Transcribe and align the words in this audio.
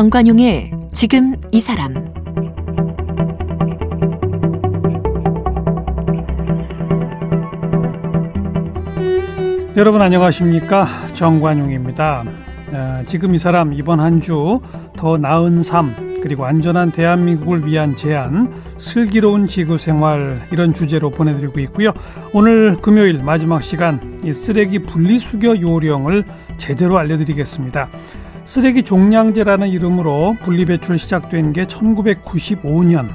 정관용의 0.00 0.72
지금 0.92 1.36
이 1.52 1.58
사람 1.58 1.94
여러분 9.76 10.00
안녕하십니까 10.00 10.86
정관용입니다. 11.14 12.24
어, 12.72 13.02
지금 13.06 13.34
이 13.34 13.38
사람 13.38 13.72
이번 13.72 14.00
한 14.00 14.20
주 14.20 14.60
더 14.96 15.18
나은 15.18 15.62
삶 15.62 16.20
그리고 16.22 16.46
안전한 16.46 16.90
대한민국을 16.90 17.66
위한 17.66 17.94
제안 17.96 18.52
슬기로운 18.78 19.46
지구 19.46 19.76
생활 19.78 20.40
이런 20.50 20.72
주제로 20.72 21.10
보내드리고 21.10 21.60
있고요. 21.60 21.92
오늘 22.32 22.76
금요일 22.80 23.22
마지막 23.22 23.62
시간 23.62 24.18
이 24.24 24.32
쓰레기 24.34 24.80
분리수거 24.80 25.60
요령을 25.60 26.24
제대로 26.56 26.98
알려드리겠습니다. 26.98 27.88
쓰레기 28.46 28.84
종량제라는 28.84 29.68
이름으로 29.68 30.36
분리배출 30.44 30.98
시작된 30.98 31.52
게 31.52 31.64
1995년 31.64 33.08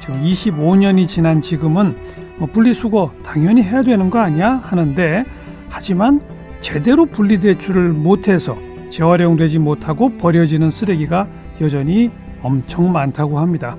지금 0.00 0.22
25년이 0.22 1.08
지난 1.08 1.42
지금은 1.42 1.96
뭐 2.36 2.48
분리수거 2.48 3.10
당연히 3.24 3.62
해야 3.64 3.82
되는 3.82 4.08
거 4.10 4.20
아니야 4.20 4.60
하는데 4.62 5.24
하지만 5.68 6.20
제대로 6.60 7.04
분리배출을 7.04 7.88
못해서 7.88 8.56
재활용되지 8.90 9.58
못하고 9.58 10.16
버려지는 10.18 10.70
쓰레기가 10.70 11.26
여전히 11.60 12.12
엄청 12.40 12.92
많다고 12.92 13.40
합니다. 13.40 13.76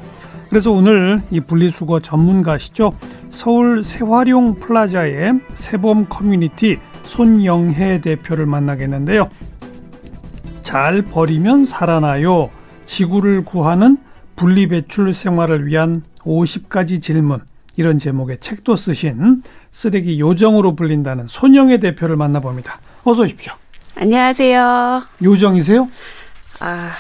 그래서 0.50 0.72
오늘 0.72 1.22
이 1.32 1.40
분리수거 1.40 2.02
전문가시죠. 2.02 2.92
서울 3.30 3.82
새활용 3.82 4.56
플라자의 4.56 5.40
세범 5.54 6.08
커뮤니티 6.10 6.78
손영혜 7.04 8.02
대표를 8.02 8.46
만나겠는데요. 8.46 9.30
잘 10.68 11.02
버리면 11.02 11.64
살아나요. 11.64 12.50
지구를 12.86 13.46
구하는 13.46 13.96
분리배출 14.36 15.14
생활을 15.14 15.66
위한 15.66 16.04
50가지 16.26 17.02
질문. 17.02 17.40
이런 17.78 18.00
제목의 18.00 18.42
책도 18.42 18.76
쓰신 18.76 19.44
쓰레기 19.72 20.20
요정으로 20.20 20.76
불린다는 20.76 21.28
손영애 21.28 21.78
대표를 21.78 22.18
만나봅니다. 22.18 22.82
어서 23.06 23.22
오십시오. 23.22 23.54
안녕하세요. 23.96 25.04
요정이세요? 25.24 25.88
아, 26.60 26.92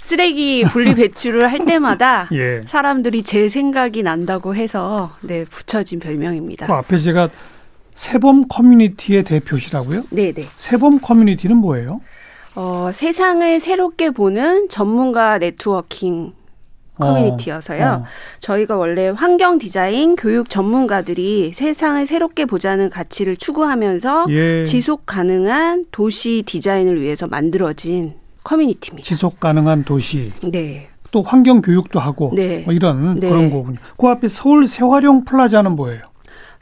쓰레기 0.00 0.64
분리 0.64 0.96
배출을 0.96 1.52
할 1.52 1.66
때마다 1.66 2.28
예. 2.34 2.62
사람들이 2.66 3.22
제 3.22 3.48
생각이 3.48 4.02
난다고 4.02 4.56
해서 4.56 5.14
네, 5.20 5.44
붙여진 5.44 6.00
별명입니다. 6.00 6.66
그 6.66 6.72
앞에 6.72 6.98
제가 6.98 7.28
새봄 7.94 8.48
커뮤니티의 8.48 9.22
대표시라고요? 9.22 10.02
네, 10.10 10.32
네. 10.32 10.48
새봄 10.56 10.98
커뮤니티는 10.98 11.56
뭐예요? 11.58 12.00
어, 12.54 12.90
세상을 12.94 13.60
새롭게 13.60 14.10
보는 14.10 14.68
전문가 14.68 15.38
네트워킹 15.38 16.32
커뮤니티여서요. 16.98 17.84
어, 17.84 17.88
어. 17.88 18.04
저희가 18.38 18.76
원래 18.76 19.08
환경 19.08 19.58
디자인 19.58 20.14
교육 20.14 20.48
전문가들이 20.48 21.52
세상을 21.52 22.06
새롭게 22.06 22.44
보자는 22.44 22.90
가치를 22.90 23.36
추구하면서 23.36 24.26
예. 24.30 24.64
지속 24.64 25.04
가능한 25.04 25.86
도시 25.90 26.44
디자인을 26.46 27.00
위해서 27.00 27.26
만들어진 27.26 28.14
커뮤니티입니다. 28.44 29.04
지속 29.04 29.40
가능한 29.40 29.84
도시 29.84 30.32
네. 30.44 30.88
또 31.10 31.22
환경 31.22 31.62
교육도 31.62 31.98
하고 31.98 32.32
네. 32.34 32.62
뭐 32.64 32.72
이런 32.72 33.18
네. 33.18 33.28
그런 33.28 33.50
거군요. 33.50 33.78
그 33.98 34.06
앞에 34.06 34.28
서울 34.28 34.68
새활용 34.68 35.24
플라자는 35.24 35.72
뭐예요? 35.72 36.02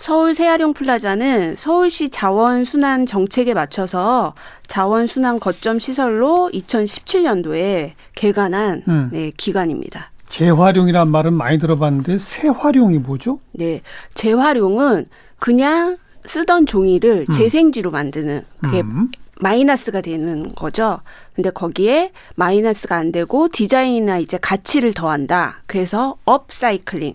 서울 0.03 0.35
새활용 0.35 0.75
플라자는 0.75 1.55
서울시 1.57 2.09
자원 2.09 2.65
순환 2.65 3.07
정책에 3.07 3.55
맞춰서 3.55 4.35
자원 4.67 5.07
순환 5.07 5.39
거점 5.39 5.79
시설로 5.79 6.51
2017년도에 6.53 7.93
개관한 8.17 8.83
음. 8.89 9.11
네, 9.13 9.31
기관입니다. 9.37 10.11
재활용이란 10.29 11.09
말은 11.09 11.35
많이 11.35 11.57
들어봤는데 11.61 12.19
새활용이 12.19 12.99
뭐죠? 12.99 13.39
네. 13.53 13.83
재활용은 14.15 15.07
그냥 15.39 15.99
쓰던 16.25 16.67
종이를 16.67 17.27
음. 17.29 17.33
재생지로 17.33 17.93
만드는 17.93 18.43
그게 18.61 18.81
음. 18.81 19.09
마이너스가 19.39 20.01
되는 20.01 20.53
거죠. 20.57 20.99
근데 21.37 21.51
거기에 21.51 22.11
마이너스가 22.35 22.97
안 22.97 23.13
되고 23.13 23.49
디자인이나 23.49 24.19
이제 24.19 24.37
가치를 24.37 24.95
더한다. 24.95 25.63
그래서 25.67 26.17
업사이클링. 26.25 27.15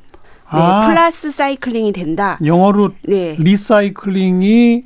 네, 0.53 0.59
아. 0.59 0.87
플러스 0.87 1.29
cycling이 1.31 1.91
된다. 1.91 2.37
영어로 2.43 2.91
네. 3.03 3.35
recycling이 3.37 4.83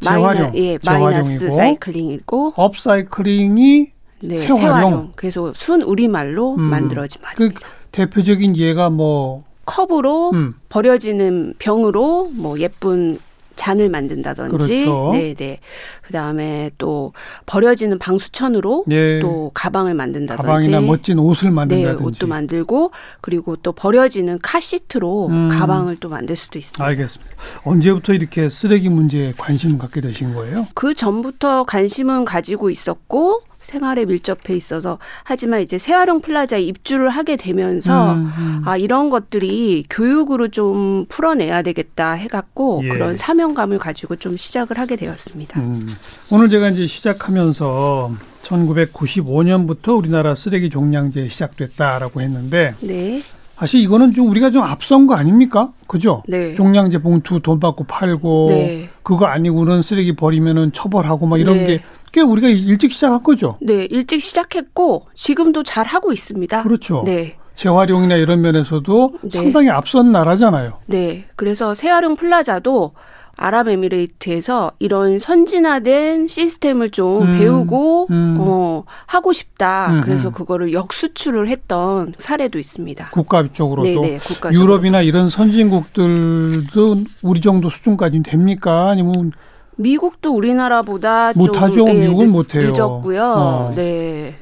재활용, 0.00 0.42
마이너, 0.42 0.58
예, 0.58 0.78
마이너스 0.84 1.50
cycling이고 1.50 2.54
upcycling이 2.56 3.92
네, 4.22 4.36
새활용. 4.36 4.60
새활용. 4.60 5.12
그래서 5.14 5.52
순 5.54 5.82
우리말로 5.82 6.54
음. 6.56 6.62
만들어진 6.62 7.22
말입니다. 7.22 7.60
그 7.60 7.66
대표적인 7.92 8.56
예가 8.56 8.90
뭐 8.90 9.44
컵으로 9.66 10.30
음. 10.32 10.54
버려지는 10.68 11.54
병으로 11.58 12.30
뭐 12.32 12.58
예쁜 12.58 13.18
잔을 13.56 13.88
만든다든지, 13.88 14.50
그렇죠. 14.50 15.10
네, 15.12 15.34
네. 15.34 15.58
그다음에 16.02 16.70
또 16.78 17.12
버려지는 17.46 17.98
방수천으로 17.98 18.84
예, 18.90 19.20
또 19.20 19.50
가방을 19.54 19.94
만든다든지, 19.94 20.46
가방이나 20.46 20.80
멋진 20.80 21.18
옷을 21.18 21.48
네, 21.48 21.54
만든다든지 21.54 22.02
옷도 22.02 22.26
만들고 22.26 22.90
그리고 23.20 23.56
또 23.56 23.72
버려지는 23.72 24.38
카시트로 24.42 25.28
음. 25.28 25.48
가방을 25.48 25.96
또 26.00 26.08
만들 26.08 26.36
수도 26.36 26.58
있습니다. 26.58 26.84
알겠습니다. 26.84 27.34
언제부터 27.64 28.12
이렇게 28.12 28.48
쓰레기 28.48 28.88
문제에 28.88 29.32
관심 29.36 29.78
갖게 29.78 30.00
되신 30.00 30.34
거예요? 30.34 30.66
그 30.74 30.94
전부터 30.94 31.64
관심은 31.64 32.24
가지고 32.24 32.70
있었고 32.70 33.42
생활에 33.64 34.04
밀접해 34.04 34.54
있어서 34.54 34.98
하지만 35.24 35.60
이제 35.62 35.78
새활용 35.78 36.20
플라자에 36.20 36.60
입주를 36.62 37.08
하게 37.08 37.36
되면서 37.36 38.12
음, 38.12 38.32
음. 38.38 38.62
아 38.64 38.76
이런 38.76 39.10
것들이 39.10 39.84
교육으로 39.88 40.48
좀 40.48 41.06
풀어내야 41.08 41.62
되겠다 41.62 42.12
해갖고 42.12 42.82
예. 42.84 42.88
그런 42.88 43.16
사명감을 43.16 43.78
가지고 43.78 44.16
좀 44.16 44.36
시작을 44.36 44.78
하게 44.78 44.96
되었습니다. 44.96 45.60
음. 45.60 45.88
오늘 46.30 46.48
제가 46.48 46.68
이제 46.68 46.86
시작하면서 46.86 48.12
1995년부터 48.42 49.96
우리나라 49.96 50.34
쓰레기 50.34 50.68
종량제 50.68 51.28
시작됐다라고 51.28 52.20
했는데 52.20 52.74
네, 52.80 53.22
사실 53.56 53.80
이거는 53.80 54.12
좀 54.12 54.28
우리가 54.28 54.50
좀 54.50 54.62
앞선 54.62 55.06
거 55.06 55.14
아닙니까? 55.14 55.72
그죠? 55.86 56.22
네, 56.28 56.54
종량제 56.54 56.98
봉투 56.98 57.40
돈 57.40 57.60
받고 57.60 57.84
팔고 57.84 58.46
네. 58.50 58.90
그거 59.02 59.26
아니고는 59.26 59.80
쓰레기 59.80 60.14
버리면은 60.14 60.72
처벌하고 60.72 61.26
막 61.26 61.40
이런 61.40 61.58
네. 61.58 61.66
게 61.66 61.82
꽤 62.14 62.20
우리가 62.20 62.48
일찍 62.48 62.92
시작한 62.92 63.24
거죠. 63.24 63.58
네 63.60 63.88
일찍 63.90 64.22
시작했고 64.22 65.08
지금도 65.14 65.64
잘 65.64 65.84
하고 65.84 66.12
있습니다. 66.12 66.62
그렇죠. 66.62 67.02
네. 67.04 67.36
재활용이나 67.56 68.14
이런 68.14 68.40
면에서도 68.40 69.18
네. 69.22 69.30
상당히 69.30 69.68
앞선 69.70 70.12
나라잖아요. 70.12 70.78
네. 70.86 71.24
그래서 71.34 71.74
새활용 71.74 72.14
플라자도 72.14 72.92
아랍에미레이트에서 73.36 74.70
이런 74.78 75.18
선진화된 75.18 76.28
시스템을 76.28 76.92
좀 76.92 77.22
음, 77.22 77.36
배우고 77.36 78.06
음. 78.10 78.36
어 78.40 78.84
하고 79.06 79.32
싶다. 79.32 79.94
음, 79.94 80.00
그래서 80.02 80.28
음. 80.28 80.32
그거를 80.32 80.72
역수출을 80.72 81.48
했던 81.48 82.14
사례도 82.16 82.60
있습니다. 82.60 83.10
국가 83.10 83.44
쪽으로도 83.52 83.88
네네 83.88 84.18
국가 84.18 84.52
유럽이나 84.52 85.02
이런 85.02 85.28
선진국들도 85.28 86.96
우리 87.22 87.40
정도 87.40 87.70
수준까지는 87.70 88.22
됩니까? 88.22 88.90
아니면 88.90 89.32
미국도 89.76 90.34
우리나라보다 90.34 91.32
못하죠. 91.34 91.74
좀 91.74 91.88
예, 91.88 91.92
미국은 91.94 92.26
늦- 92.26 92.32
못해요. 92.32 92.70
늦었고요. 92.70 93.22
어. 93.24 93.72
네. 93.74 94.34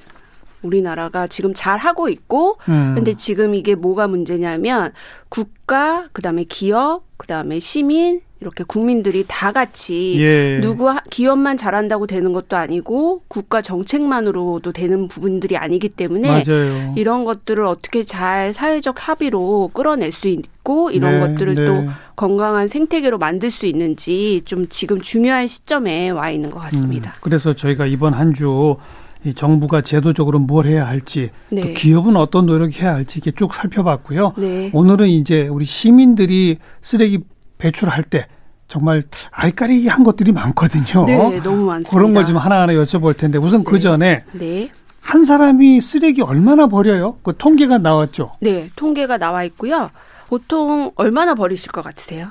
우리나라가 0.63 1.27
지금 1.27 1.53
잘 1.55 1.79
하고 1.79 2.09
있고 2.09 2.57
음. 2.69 2.93
근데 2.95 3.15
지금 3.15 3.55
이게 3.55 3.75
뭐가 3.75 4.07
문제냐면 4.07 4.93
국가 5.29 6.09
그 6.13 6.23
다음에 6.23 6.45
기업 6.45 7.03
그 7.17 7.27
다음에 7.27 7.59
시민 7.59 8.21
이렇게 8.43 8.65
국민들이 8.65 9.25
다 9.29 9.53
같이 9.53 10.17
예. 10.21 10.59
누구 10.61 10.89
하- 10.91 11.01
기업만 11.11 11.57
잘한다고 11.57 12.07
되는 12.09 12.33
것도 12.33 12.57
아니고 12.57 13.23
국가 13.29 13.63
정책만으로도 13.63 14.73
되는 14.73 15.07
부분들이 15.09 15.57
아니기 15.57 15.89
때문에 15.89 16.29
맞아요. 16.29 16.95
이런 16.97 17.25
것들을 17.25 17.65
어떻게 17.65 18.03
잘 18.03 18.53
사회적 18.53 19.09
합의로 19.09 19.71
끌어낼 19.73 20.11
수 20.13 20.27
있고 20.29 20.91
이런 20.91 21.15
네, 21.15 21.21
것들을 21.21 21.55
네. 21.55 21.65
또 21.65 21.85
건강한 22.17 22.67
생태계로 22.69 23.19
만들 23.19 23.51
수 23.51 23.67
있는지 23.67 24.43
좀 24.45 24.67
지금 24.69 25.01
중요한 25.01 25.47
시점에 25.47 26.11
와 26.11 26.31
있는 26.31 26.51
것 26.51 26.59
같습니다. 26.61 27.11
음, 27.13 27.19
그래서 27.23 27.53
저희가 27.53 27.87
이번 27.87 28.13
한주 28.13 28.77
이 29.25 29.33
정부가 29.35 29.83
제도적으로 29.83 30.41
뭘 30.41 30.67
해야 30.67 30.85
할지 30.85 31.31
또 31.51 31.55
네. 31.55 31.73
기업은 31.75 32.17
어떤 32.17 32.45
노력해야 32.47 32.93
할지 32.93 33.19
이렇게 33.19 33.31
쭉 33.31 33.55
살펴봤고요. 33.55 34.33
네. 34.37 34.71
오늘은 34.75 35.09
이제 35.09 35.47
우리 35.47 35.65
시민들이 35.65 36.59
쓰레기 36.81 37.21
배출할 37.67 38.03
때 38.03 38.27
정말 38.67 39.03
알까리 39.31 39.87
한 39.87 40.03
것들이 40.03 40.33
많거든요. 40.33 41.05
네, 41.07 41.17
너무 41.41 41.67
많습니다. 41.67 41.91
그런 41.91 42.13
걸 42.13 42.25
좀 42.25 42.37
하나하나 42.37 42.73
여쭤볼 42.73 43.17
텐데 43.17 43.39
우선 43.39 43.63
그 43.65 43.75
네. 43.75 43.79
전에 43.81 44.25
네. 44.33 44.71
한 45.01 45.25
사람이 45.25 45.81
쓰레기 45.81 46.23
얼마나 46.23 46.67
버려요? 46.67 47.19
그 47.23 47.35
통계가 47.37 47.79
나왔죠. 47.79 48.33
네, 48.41 48.71
통계가 48.77 49.19
나와 49.19 49.45
있고요. 49.45 49.91
보통 50.29 50.91
얼마나 50.97 51.35
버리실 51.35 51.71
것 51.71 51.83
같으세요? 51.83 52.29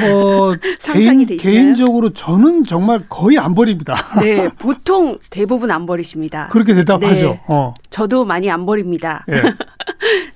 뭐 0.00 0.56
상상이 0.80 1.26
개인? 1.26 1.38
개인적으로 1.38 2.12
저는 2.12 2.64
정말 2.64 3.04
거의 3.08 3.38
안 3.38 3.54
버립니다. 3.54 3.94
네, 4.20 4.48
보통 4.58 5.18
대부분 5.30 5.70
안 5.70 5.86
버리십니다. 5.86 6.48
그렇게 6.48 6.74
대답하죠. 6.74 7.30
네. 7.30 7.40
어. 7.48 7.72
저도 7.90 8.24
많이 8.24 8.50
안 8.50 8.66
버립니다. 8.66 9.24
예. 9.28 9.34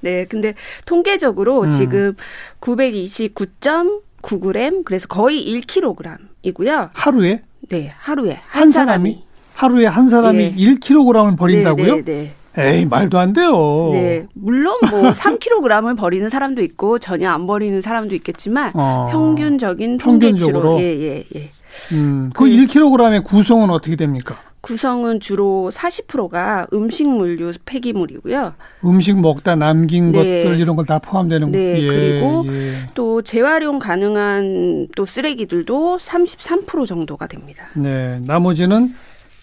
네, 0.01 0.25
근데 0.27 0.55
통계적으로 0.87 1.63
음. 1.63 1.71
지금 1.71 2.15
929.9g 2.61 4.85
그래서 4.85 5.09
거의 5.09 5.45
1kg이고요. 5.45 6.91
하루에 6.93 7.43
네, 7.69 7.93
하루에 7.99 8.41
한, 8.47 8.63
한, 8.63 8.71
사람이 8.71 9.11
사람이 9.11 9.27
하루에 9.55 9.87
한 9.87 10.09
사람이 10.09 10.55
예. 10.57 10.65
1kg을 10.75 11.37
버린다고요? 11.37 11.97
네, 11.97 12.03
네, 12.03 12.33
에이 12.59 12.85
말도 12.87 13.19
안 13.19 13.33
돼요. 13.33 13.91
네. 13.93 14.01
네, 14.03 14.27
물론 14.35 14.77
뭐 14.91 15.11
3kg을 15.13 15.97
버리는 15.97 16.29
사람도 16.29 16.63
있고 16.63 16.99
전혀 16.99 17.31
안 17.31 17.47
버리는 17.47 17.81
사람도 17.81 18.15
있겠지만 18.17 18.73
어. 18.75 19.09
평균적인 19.11 19.99
평균적으로? 19.99 20.77
통계치로 20.77 20.81
예, 20.81 21.01
예, 21.01 21.25
예. 21.37 21.51
음, 21.93 22.31
그 22.35 22.45
그- 22.45 22.51
1kg의 22.51 23.23
구성은 23.25 23.71
어떻게 23.71 23.95
됩니까? 23.97 24.37
구성은 24.61 25.21
주로 25.21 25.71
40%가 25.73 26.67
음식물류 26.73 27.53
폐기물이고요. 27.65 28.55
음식 28.85 29.19
먹다 29.19 29.55
남긴 29.55 30.11
네. 30.11 30.19
것들 30.43 30.59
이런 30.59 30.75
걸 30.75 30.85
다 30.85 30.99
포함되는 30.99 31.53
거. 31.53 31.57
네, 31.57 31.81
예, 31.81 31.87
그리고 31.87 32.45
예. 32.49 32.73
또 32.95 33.23
재활용 33.23 33.79
가능한 33.79 34.89
또 34.97 35.07
쓰레기들도 35.07 35.99
33% 35.99 36.87
정도가 36.87 37.29
됩니다. 37.29 37.67
네, 37.77 38.19
나머지는 38.27 38.95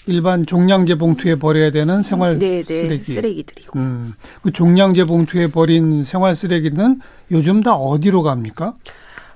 일반 0.08 0.46
종량제 0.46 0.96
봉투에 0.96 1.36
버려야 1.36 1.72
되는 1.72 2.04
생활 2.04 2.38
네, 2.38 2.64
네, 2.64 2.84
쓰레기. 2.84 3.12
쓰레기들이고. 3.12 3.80
음, 3.80 4.14
그 4.44 4.52
종량제 4.52 5.06
봉투에 5.06 5.48
버린 5.48 6.04
생활 6.04 6.36
쓰레기는 6.36 7.00
요즘 7.32 7.64
다 7.64 7.74
어디로 7.74 8.22
갑니까? 8.24 8.74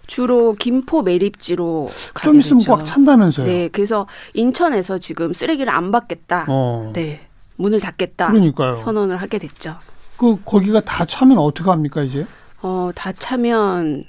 주로 0.06 0.54
김포 0.54 1.01
매립지로 1.04 1.89
좀 2.24 2.36
있으면 2.39 2.60
되죠. 2.60 2.71
꽉 2.71 2.83
찬다면서요. 2.86 3.45
네, 3.45 3.69
그래서 3.69 4.07
인천에서 4.33 4.98
지금 4.98 5.33
쓰레기를 5.33 5.71
안 5.71 5.92
받겠다. 5.92 6.45
어. 6.48 6.92
네, 6.94 7.21
문을 7.57 7.80
닫겠다. 7.80 8.30
그러니까요. 8.31 8.74
선언을 8.74 9.18
하게 9.18 9.38
됐죠. 9.39 9.75
그 10.18 10.39
거기가 10.44 10.81
다 10.81 11.06
차면 11.06 11.38
어떻게 11.38 11.69
합니까 11.69 12.01
이제? 12.04 12.25
어, 12.62 12.89
다 12.95 13.12
차면 13.13 14.04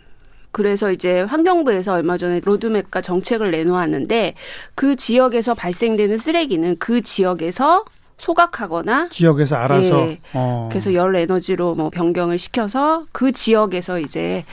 그래서 0.52 0.90
이제 0.90 1.20
환경부에서 1.22 1.94
얼마 1.94 2.16
전에 2.16 2.40
로드맵과 2.44 3.02
정책을 3.02 3.50
내놓았는데 3.50 4.34
그 4.74 4.96
지역에서 4.96 5.54
발생되는 5.54 6.18
쓰레기는 6.18 6.76
그 6.78 7.00
지역에서 7.00 7.84
소각하거나 8.18 9.08
지역에서 9.10 9.56
알아서. 9.56 10.08
예. 10.08 10.20
어. 10.34 10.68
그래서 10.70 10.92
열 10.94 11.16
에너지로 11.16 11.74
뭐 11.74 11.90
변경을 11.90 12.38
시켜서 12.38 13.06
그 13.12 13.32
지역에서 13.32 13.98
이제 14.00 14.44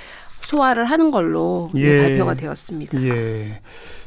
소화를 0.42 0.86
하는 0.86 1.10
걸로 1.10 1.70
네, 1.74 1.82
예. 1.82 1.98
발표가 1.98 2.34
되었습니다. 2.36 3.02
예. 3.04 3.60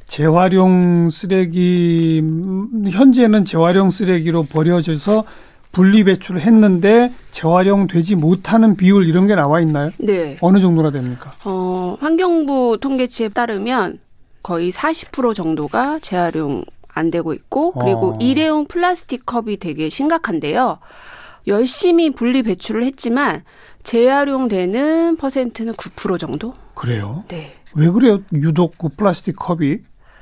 재활용 0.06 1.10
쓰레기 1.10 2.20
음, 2.22 2.84
현재는 2.90 3.44
재활용 3.44 3.90
쓰레기로 3.90 4.44
버려져서 4.44 5.25
분리 5.72 6.02
배출을 6.05 6.40
했는데 6.40 7.12
재활용되지 7.31 8.17
못하는 8.17 8.76
비율 8.76 9.06
이런 9.06 9.26
게 9.26 9.34
나와 9.34 9.61
있나요? 9.61 9.90
네. 9.99 10.37
어느 10.40 10.61
정도나 10.61 10.90
됩니까? 10.90 11.32
어, 11.44 11.96
환경부 12.00 12.78
통계치에 12.81 13.28
따르면 13.28 14.00
거의 14.43 14.72
40% 14.72 15.34
정도가 15.34 16.00
재활용 16.00 16.64
안 16.88 17.11
되고 17.11 17.32
있고 17.32 17.72
그리고 17.72 18.14
어. 18.14 18.19
일회용 18.20 18.67
플라스틱 18.67 19.25
컵이 19.26 19.58
되게 19.58 19.88
심각한데요. 19.88 20.78
열심히 21.46 22.11
분리 22.11 22.43
배출을 22.43 22.84
했지만 22.84 23.44
재활용되는 23.82 25.16
퍼센트는 25.16 25.73
9% 25.75 26.19
정도? 26.19 26.52
그래요? 26.75 27.25
네. 27.28 27.55
왜 27.75 27.88
그래요? 27.88 28.20
유독 28.32 28.76
그 28.76 28.88
플라스틱 28.88 29.37
컵이 29.37 29.78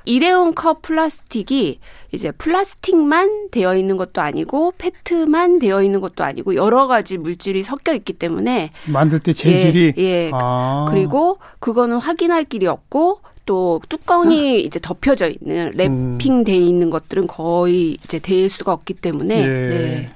일회용 0.08 0.55
컵 0.55 0.81
플라스틱이 0.82 1.78
이제 2.12 2.31
플라스틱만 2.32 3.50
되어 3.50 3.76
있는 3.76 3.99
것도 3.99 4.22
아니고 4.22 4.72
페트만 4.78 5.58
되어 5.58 5.82
있는 5.82 6.00
것도 6.00 6.25
아니고 6.25 6.55
여러 6.55 6.87
가지 6.87 7.19
물질이 7.19 7.62
섞여 7.62 7.93
있기 7.94 8.14
때문에 8.14 8.70
만들 8.87 9.19
때 9.19 9.34
재질이 9.34 9.94
예, 9.99 10.02
예. 10.02 10.31
아. 10.32 10.87
그리고 10.88 11.38
그거는 11.60 11.99
확인할 11.99 12.44
길이 12.44 12.66
없고 12.66 13.20
또 13.44 13.81
뚜껑이 13.88 14.62
이제 14.62 14.81
덮여져 14.81 15.28
있는 15.28 15.72
랩핑돼 15.72 16.49
있는 16.49 16.88
것들은 16.88 17.26
거의 17.26 17.99
이제 18.04 18.19
될 18.19 18.49
수가 18.49 18.72
없기 18.72 18.94
때문에 18.94 19.40
예. 19.43 19.46
네. 19.46 20.06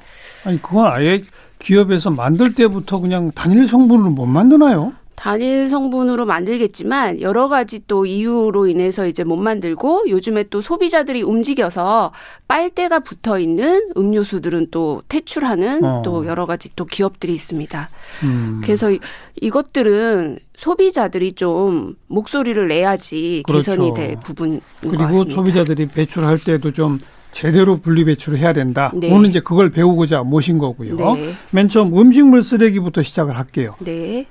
아니 0.45 0.61
그건 0.61 0.87
아예 0.87 1.21
기업에서 1.59 2.11
만들 2.11 2.55
때부터 2.55 2.99
그냥 2.99 3.31
단일 3.33 3.67
성분으로 3.67 4.11
못 4.11 4.27
만드나요? 4.27 4.95
단일 5.15 5.69
성분으로 5.69 6.27
만들겠지만 6.27 7.21
여러 7.21 7.49
가지 7.49 7.81
또 7.87 8.07
이유로 8.07 8.67
인해서 8.67 9.07
이제 9.07 9.23
못 9.25 9.37
만들고 9.37 10.05
요즘에 10.09 10.45
또 10.51 10.61
소비자들이 10.61 11.23
움직여서 11.23 12.13
빨대가 12.49 12.99
붙어 13.01 13.39
있는 13.39 13.89
음료수들은 13.97 14.69
또 14.71 15.03
퇴출하는 15.09 15.85
어. 15.85 16.03
또 16.05 16.27
여러 16.27 16.47
가지 16.47 16.71
또 16.75 16.85
기업들이 16.85 17.35
있습니다. 17.35 17.89
음. 18.25 18.61
그래서 18.65 18.91
이- 18.91 18.99
이것들은 19.41 20.39
소비자들이 20.57 21.33
좀 21.35 21.95
목소리를 22.09 22.67
내야지 22.69 23.43
그렇죠. 23.47 23.71
개선이 23.73 23.95
될 23.95 24.17
부분인 24.25 24.61
것 24.61 24.91
그리고 24.91 24.97
같습니다. 25.05 25.35
소비자들이 25.35 25.89
배출할 25.89 26.39
때도 26.39 26.73
좀 26.73 26.99
제대로 27.31 27.79
분리 27.81 28.05
배출을 28.05 28.39
해야 28.39 28.53
된다. 28.53 28.91
네. 28.95 29.11
오늘 29.13 29.29
이제 29.29 29.41
그걸 29.41 29.71
배우고자 29.71 30.23
모신 30.23 30.59
거고요. 30.59 30.97
네. 30.97 31.33
맨 31.51 31.69
처음 31.69 31.97
음식물 31.97 32.43
쓰레기부터 32.43 33.03
시작을 33.03 33.37
할게요. 33.39 33.75
네. 33.79 34.27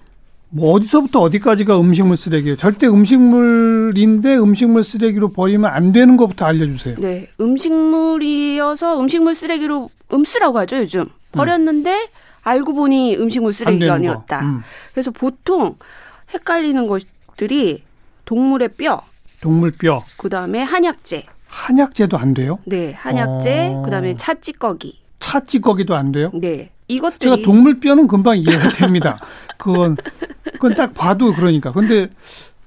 뭐 0.54 0.74
어디서부터 0.74 1.22
어디까지가 1.22 1.80
음식물 1.80 2.18
쓰레기예요? 2.18 2.58
절대 2.58 2.86
음식물인데 2.88 4.38
음식물 4.38 4.84
쓰레기로 4.84 5.30
버리면 5.30 5.72
안 5.72 5.94
되는 5.94 6.18
것부터 6.18 6.46
알려주세요. 6.46 6.96
네. 7.00 7.30
음식물이어서 7.40 9.00
음식물 9.00 9.36
쓰레기로 9.36 9.90
음쓰라고 10.12 10.60
하죠, 10.60 10.78
요즘. 10.78 11.06
버렸는데 11.32 12.10
알고 12.44 12.74
보니 12.74 13.16
음식물 13.16 13.50
안 13.50 13.54
쓰레기가 13.54 13.94
아니었다. 13.94 14.40
거. 14.42 14.46
음. 14.46 14.62
그래서 14.94 15.12
보통 15.12 15.78
헷갈리는 16.34 16.86
것들이 16.86 17.84
동물의 18.26 18.70
뼈, 18.78 19.02
동물 19.40 19.72
뼈, 19.72 20.04
그 20.18 20.28
다음에 20.28 20.62
한약재. 20.62 21.26
한약재도 21.48 22.18
안 22.18 22.34
돼요? 22.34 22.60
네, 22.66 22.94
한약재, 22.94 23.72
어. 23.74 23.82
그 23.84 23.92
다음에 23.92 24.16
차찌꺼기. 24.18 25.00
차 25.20 25.40
찌꺼기도 25.40 25.96
안 25.96 26.12
돼요? 26.12 26.32
네. 26.34 26.72
이것들이 26.88 27.20
제가 27.20 27.38
동물 27.46 27.80
뼈는 27.80 28.08
금방 28.08 28.38
이해가 28.38 28.70
됩니다. 28.72 29.18
그건 29.62 29.96
그건 30.54 30.76
딱 30.76 30.94
봐도 30.94 31.34
그러니까. 31.34 31.72
근데 31.72 32.10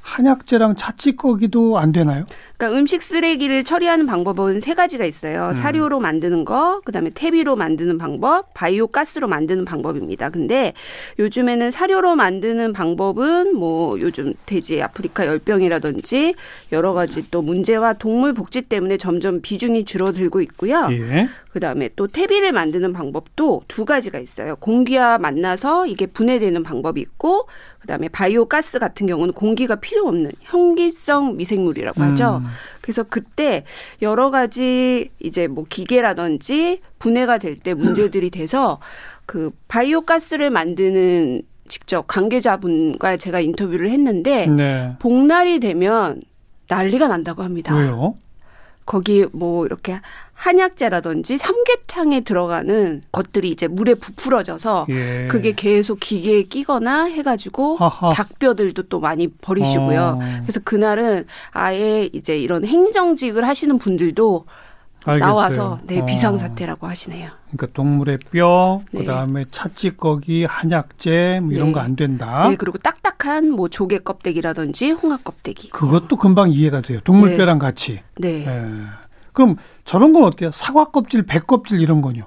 한약재랑 0.03 0.77
차 0.77 0.93
찌꺼기도 0.97 1.79
안 1.79 1.93
되나요? 1.93 2.25
그러니까 2.65 2.79
음식 2.79 3.03
쓰레기를 3.03 3.65
처리하는 3.65 4.07
방법은 4.07 4.61
세 4.61 4.75
가지가 4.75 5.05
있어요. 5.05 5.49
음. 5.49 5.55
사료로 5.55 6.01
만드는 6.01 6.45
거, 6.45 6.81
그다음에 6.85 7.11
퇴비로 7.11 7.57
만드는 7.57 7.99
방법, 7.99 8.53
바이오 8.55 8.89
가스로 8.89 9.29
만드는 9.29 9.65
방법입니다. 9.65 10.31
근데 10.31 10.73
요즘에는 11.19 11.71
사료로 11.71 12.17
만드는 12.17 12.73
방법은 12.73 13.55
뭐 13.57 14.01
요즘 14.01 14.35
돼지 14.47 14.81
아프리카 14.81 15.27
열병이라든지 15.27 16.35
여러 16.73 16.93
가지 16.93 17.31
또 17.31 17.43
문제와 17.43 17.95
동물 17.95 18.33
복지 18.33 18.63
때문에 18.63 18.97
점점 18.97 19.41
비중이 19.43 19.85
줄어들고 19.85 20.41
있고요. 20.41 20.89
예. 20.91 21.29
그다음에 21.55 21.89
또 21.95 22.09
퇴비를 22.09 22.51
만드는 22.51 22.93
방법도 22.93 23.63
두 23.69 23.85
가지가 23.85 24.19
있어요. 24.19 24.57
공기와 24.57 25.19
만나서 25.19 25.87
이게 25.87 26.07
분해되는 26.07 26.65
방법이 26.65 27.01
있고 27.01 27.47
그다음에 27.79 28.09
바이오 28.09 28.47
가스 28.47 28.81
같은 28.81 29.07
경우는 29.07 29.35
공기가 29.35 29.77
필요 29.77 30.09
없는 30.09 30.33
형기성 30.41 31.37
미생물이라고 31.37 32.03
하죠. 32.03 32.41
음. 32.43 32.49
그래서 32.81 33.03
그때 33.03 33.65
여러 34.03 34.31
가지 34.31 35.11
이제 35.21 35.47
뭐 35.47 35.65
기계라든지 35.69 36.81
분해가 36.99 37.39
될 37.39 37.57
때 37.57 37.75
문제들이 37.75 38.31
돼서 38.31 38.81
그 39.27 39.51
바이오 39.69 40.03
가스를 40.03 40.51
만드는 40.51 41.43
직접 41.69 42.07
관계자분과 42.07 43.17
제가 43.17 43.41
인터뷰를 43.41 43.91
했는데 43.91 44.47
네. 44.47 44.97
복날이 44.99 45.61
되면 45.61 46.21
난리가 46.69 47.09
난다고 47.09 47.43
합니다. 47.43 47.75
왜요? 47.75 48.17
거기 48.87 49.27
뭐 49.33 49.65
이렇게 49.65 49.99
한약재라든지 50.35 51.39
삼계탕에 51.39 52.21
들어가는 52.21 53.03
것들이 53.13 53.51
이제 53.51 53.67
물에 53.67 53.95
부풀어져서 53.95 54.87
예. 54.91 55.29
그게 55.31 55.53
계속 55.53 56.01
기계에 56.01 56.43
끼거나 56.43 57.05
해가지고 57.05 57.77
하하. 57.77 58.13
닭뼈들도 58.13 58.85
또 58.85 59.01
많이 59.01 59.29
버리시고요. 59.29 60.19
어. 60.21 60.41
그래서 60.43 60.61
그날은 60.65 61.27
아예 61.53 62.11
이제 62.13 62.37
이런 62.37 62.65
행정직을 62.65 63.47
하시는 63.47 63.79
분들도 63.79 64.45
알겠어요. 65.07 65.33
나와서 65.33 65.79
네 65.85 66.01
어. 66.01 66.07
비상사태라고 66.07 66.87
하시네요. 66.87 67.31
그러니까 67.51 67.67
동물의 67.75 68.19
뼈, 68.31 68.83
네. 68.91 69.01
그다음에 69.01 69.45
차찌꺼기, 69.51 70.45
한약재 70.45 71.41
뭐 71.43 71.53
이런 71.53 71.69
네. 71.69 71.73
거안 71.75 71.95
된다. 71.97 72.49
네 72.49 72.57
그리고 72.57 72.79
딱딱한 72.79 73.51
뭐 73.51 73.69
조개 73.69 73.99
껍데기라든지 73.99 74.91
홍합 74.91 75.23
껍데기. 75.23 75.69
그것도 75.71 76.17
금방 76.17 76.51
이해가 76.51 76.81
돼요. 76.81 77.01
동물 77.05 77.31
네. 77.31 77.37
뼈랑 77.37 77.59
같이. 77.59 78.01
네. 78.17 78.47
예. 78.47 79.04
그럼 79.35 79.57
저런 79.85 80.15
건 80.15 80.25
어때요? 80.25 80.51
사과 80.51 80.87
껍질, 80.87 81.25
배 81.27 81.39
껍질 81.41 81.81
이런 81.81 82.01
건요? 82.01 82.25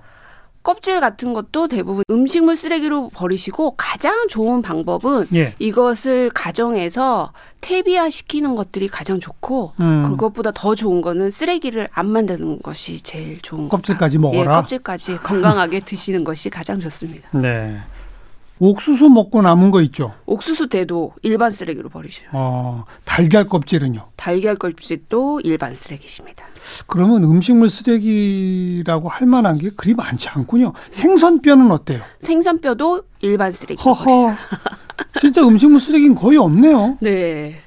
껍질 0.62 1.00
같은 1.00 1.34
것도 1.34 1.70
대부분 1.70 2.04
음식물 2.12 2.58
쓰레기로 2.58 3.10
버리시고 3.14 3.76
가장 3.78 4.28
좋은 4.28 4.62
방법은 4.62 5.28
예. 5.34 5.56
이것을 5.60 6.30
가정에서 6.32 7.32
퇴비화 7.62 8.10
시키는 8.10 8.56
것들이 8.56 8.90
가장 8.90 9.22
좋고 9.22 9.72
음. 9.80 10.04
그것보다 10.04 10.52
더 10.52 10.76
좋은 10.76 11.00
거는 11.00 11.32
쓰레기를 11.32 11.88
안 11.94 12.10
만드는 12.10 12.62
것이 12.62 13.00
제일 13.00 13.42
좋은 13.42 13.70
거. 13.70 13.78
껍질까지 13.78 14.18
예, 14.18 14.20
먹어라. 14.20 14.60
껍질까지 14.62 15.20
건강하게 15.20 15.80
드시는 15.80 16.26
것이 16.26 16.50
가장 16.50 16.82
좋습니다. 16.82 17.30
네. 17.32 17.78
옥수수 18.60 19.10
먹고 19.10 19.42
남은 19.42 19.72
거 19.72 19.82
있죠. 19.84 20.14
옥수수 20.26 20.68
때도 20.68 21.14
일반 21.22 21.52
쓰레기로 21.52 21.90
버리셔요. 21.90 22.30
어, 22.34 22.86
달걀 23.06 23.48
껍질은요. 23.48 24.10
달걀 24.16 24.56
껍질도 24.56 25.42
일반 25.44 25.76
쓰레기십니다. 25.76 26.46
그러면 26.88 27.24
음식물 27.24 27.70
쓰레기라고 27.70 29.10
할 29.10 29.28
만한 29.28 29.58
게 29.58 29.70
그리 29.70 29.94
많지 29.94 30.30
않군요. 30.30 30.74
생선뼈는 30.92 31.72
어때요? 31.72 32.02
생선뼈도 32.20 33.04
일반 33.22 33.52
버리셔요. 33.52 33.94
허허. 33.94 34.36
진짜 35.22 35.46
음식물 35.48 35.80
쓰레기는 35.80 36.16
거의 36.16 36.38
없네요. 36.38 36.98
네. 37.02 37.62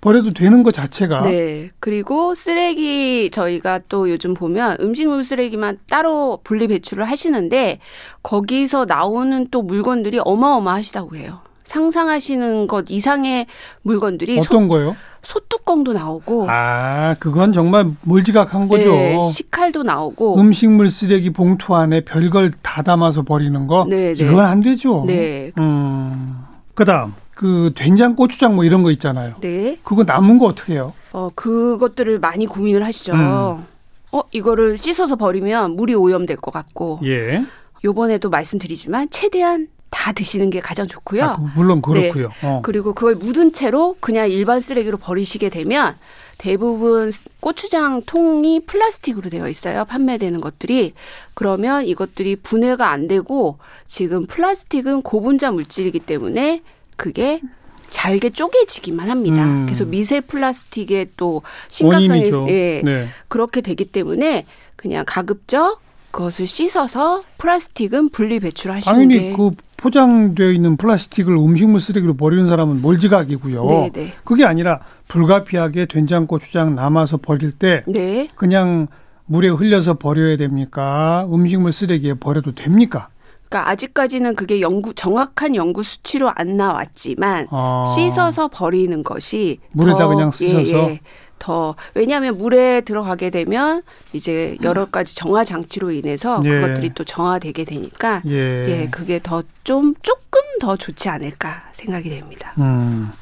버려도 0.00 0.32
되는 0.32 0.62
것 0.62 0.72
자체가. 0.72 1.22
네. 1.22 1.70
그리고 1.78 2.34
쓰레기 2.34 3.30
저희가 3.30 3.80
또 3.88 4.10
요즘 4.10 4.34
보면 4.34 4.78
음식물 4.80 5.24
쓰레기만 5.24 5.78
따로 5.88 6.40
분리 6.42 6.66
배출을 6.68 7.04
하시는데 7.04 7.80
거기서 8.22 8.86
나오는 8.86 9.46
또 9.50 9.62
물건들이 9.62 10.20
어마어마하시다고 10.24 11.16
해요. 11.16 11.40
상상하시는 11.64 12.66
것 12.66 12.86
이상의 12.88 13.46
물건들이 13.82 14.36
소, 14.36 14.40
어떤 14.42 14.66
거요? 14.66 14.96
소뚜껑도 15.22 15.92
나오고 15.92 16.46
아, 16.48 17.14
그건 17.20 17.52
정말 17.52 17.90
몰지각한 18.02 18.66
거죠. 18.66 18.90
네, 18.90 19.20
식칼도 19.22 19.84
나오고 19.84 20.40
음식물 20.40 20.90
쓰레기 20.90 21.30
봉투 21.30 21.76
안에 21.76 22.04
별걸 22.04 22.52
다 22.62 22.82
담아서 22.82 23.22
버리는 23.22 23.66
거. 23.68 23.86
네, 23.88 24.14
네. 24.14 24.24
이건 24.24 24.44
안 24.44 24.62
되죠. 24.62 25.04
네. 25.06 25.52
음. 25.58 26.42
그다음 26.74 27.14
그 27.40 27.72
된장, 27.74 28.16
고추장 28.16 28.54
뭐 28.54 28.64
이런 28.64 28.82
거 28.82 28.90
있잖아요. 28.90 29.36
네. 29.40 29.78
그거 29.82 30.04
남은 30.04 30.38
거 30.38 30.44
어떻게 30.44 30.74
해요? 30.74 30.92
어, 31.10 31.30
그것들을 31.34 32.18
많이 32.18 32.44
고민을 32.44 32.84
하시죠. 32.84 33.14
음. 33.14 33.64
어, 34.12 34.22
이거를 34.30 34.76
씻어서 34.76 35.16
버리면 35.16 35.74
물이 35.74 35.94
오염될 35.94 36.36
것 36.36 36.50
같고 36.50 37.00
예. 37.04 37.42
요번에도 37.82 38.28
말씀드리지만 38.28 39.08
최대한 39.08 39.68
다 39.88 40.12
드시는 40.12 40.50
게 40.50 40.60
가장 40.60 40.86
좋고요. 40.86 41.24
아, 41.24 41.32
그- 41.32 41.40
물론 41.56 41.80
그렇고요. 41.80 42.28
어. 42.42 42.60
그리고 42.62 42.92
그걸 42.92 43.14
묻은 43.14 43.54
채로 43.54 43.96
그냥 44.00 44.30
일반 44.30 44.60
쓰레기로 44.60 44.98
버리시게 44.98 45.48
되면 45.48 45.94
대부분 46.36 47.10
고추장 47.40 48.02
통이 48.04 48.66
플라스틱으로 48.66 49.30
되어 49.30 49.48
있어요. 49.48 49.86
판매되는 49.86 50.42
것들이. 50.42 50.92
그러면 51.32 51.86
이것들이 51.86 52.36
분해가 52.36 52.90
안 52.90 53.08
되고 53.08 53.56
지금 53.86 54.26
플라스틱은 54.26 55.00
고분자 55.00 55.52
물질이기 55.52 56.00
때문에 56.00 56.60
그게 57.00 57.40
잘게 57.88 58.28
쪼개지기만 58.30 59.08
합니다. 59.08 59.42
음. 59.42 59.64
그래서 59.64 59.86
미세 59.86 60.20
플라스틱의 60.20 61.08
또 61.16 61.40
심각성이. 61.70 62.30
예, 62.48 62.82
네. 62.84 63.06
그렇게 63.28 63.62
되기 63.62 63.86
때문에 63.86 64.44
그냥 64.76 65.04
가급적 65.06 65.80
그것을 66.10 66.46
씻어서 66.46 67.22
플라스틱은 67.38 68.10
분리 68.10 68.38
배출하시는 68.38 68.92
당연히 68.92 69.30
게 69.30 69.32
그 69.32 69.52
포장되어 69.78 70.50
있는 70.50 70.76
플라스틱을 70.76 71.34
음식물 71.34 71.80
쓰레기로 71.80 72.14
버리는 72.14 72.46
사람은 72.50 72.82
몰지각이고요. 72.82 73.64
네, 73.64 73.90
네. 73.94 74.12
그게 74.24 74.44
아니라 74.44 74.80
불가피하게 75.08 75.86
된장, 75.86 76.26
고추장 76.26 76.74
남아서 76.74 77.16
버릴 77.16 77.52
때 77.52 77.82
네. 77.86 78.28
그냥 78.34 78.88
물에 79.24 79.48
흘려서 79.48 79.94
버려야 79.94 80.36
됩니까? 80.36 81.26
음식물 81.32 81.72
쓰레기에 81.72 82.14
버려도 82.14 82.54
됩니까? 82.54 83.08
그러니까 83.50 83.70
아직까지는 83.70 84.36
그게 84.36 84.60
연구 84.60 84.94
정확한 84.94 85.56
연구 85.56 85.82
수치로 85.82 86.32
안 86.34 86.56
나왔지만 86.56 87.48
아. 87.50 87.84
씻어서 87.94 88.48
버리는 88.48 89.02
것이 89.02 89.58
물에다 89.72 89.98
더, 89.98 90.08
그냥 90.08 90.30
씻어서? 90.30 90.62
예, 90.62 90.72
예, 90.72 91.00
더 91.40 91.74
왜냐하면 91.94 92.38
물에 92.38 92.82
들어가게 92.82 93.30
되면 93.30 93.82
이제 94.12 94.56
여러 94.62 94.86
가지 94.86 95.16
정화 95.16 95.44
장치로 95.44 95.90
인해서 95.90 96.40
예. 96.44 96.48
그것들이 96.48 96.90
또 96.94 97.02
정화되게 97.02 97.64
되니까 97.64 98.22
예. 98.26 98.32
예 98.32 98.88
그게 98.90 99.18
더 99.20 99.42
좀 99.70 99.94
조금 100.02 100.40
더 100.60 100.76
좋지 100.76 101.08
않을까 101.08 101.62
생각이 101.72 102.10
됩니다. 102.10 102.54
음. 102.58 103.12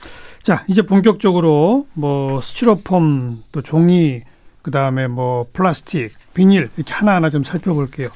자, 0.43 0.65
이제 0.67 0.81
본격적으로 0.81 1.87
뭐 1.93 2.41
스티로폼 2.41 3.43
또 3.53 3.61
종이 3.61 4.23
그 4.63 4.71
다음에 4.71 5.09
뭐 5.09 5.47
플라스틱, 5.53 6.13
비닐 6.33 6.71
이렇게 6.77 6.93
하나 6.95 7.17
하나 7.17 7.29
좀 7.29 7.45
살펴볼게요. 7.45 8.09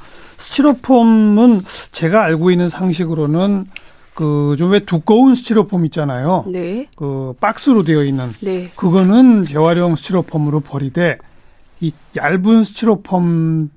스티로폼은 0.42 1.62
제가 1.92 2.22
알고 2.24 2.50
있는 2.50 2.68
상식으로는 2.68 3.66
그 4.14 4.54
좀 4.58 4.70
왜 4.72 4.80
두꺼운 4.80 5.34
스티로폼 5.34 5.86
있잖아요. 5.86 6.44
네, 6.46 6.86
그 6.96 7.32
박스로 7.40 7.82
되어 7.82 8.04
있는 8.04 8.32
네, 8.40 8.70
그거는 8.76 9.44
재활용 9.46 9.96
스티로폼으로 9.96 10.60
버리되 10.60 11.16
이 11.80 11.92
얇은 12.16 12.64
스티로폼 12.64 13.70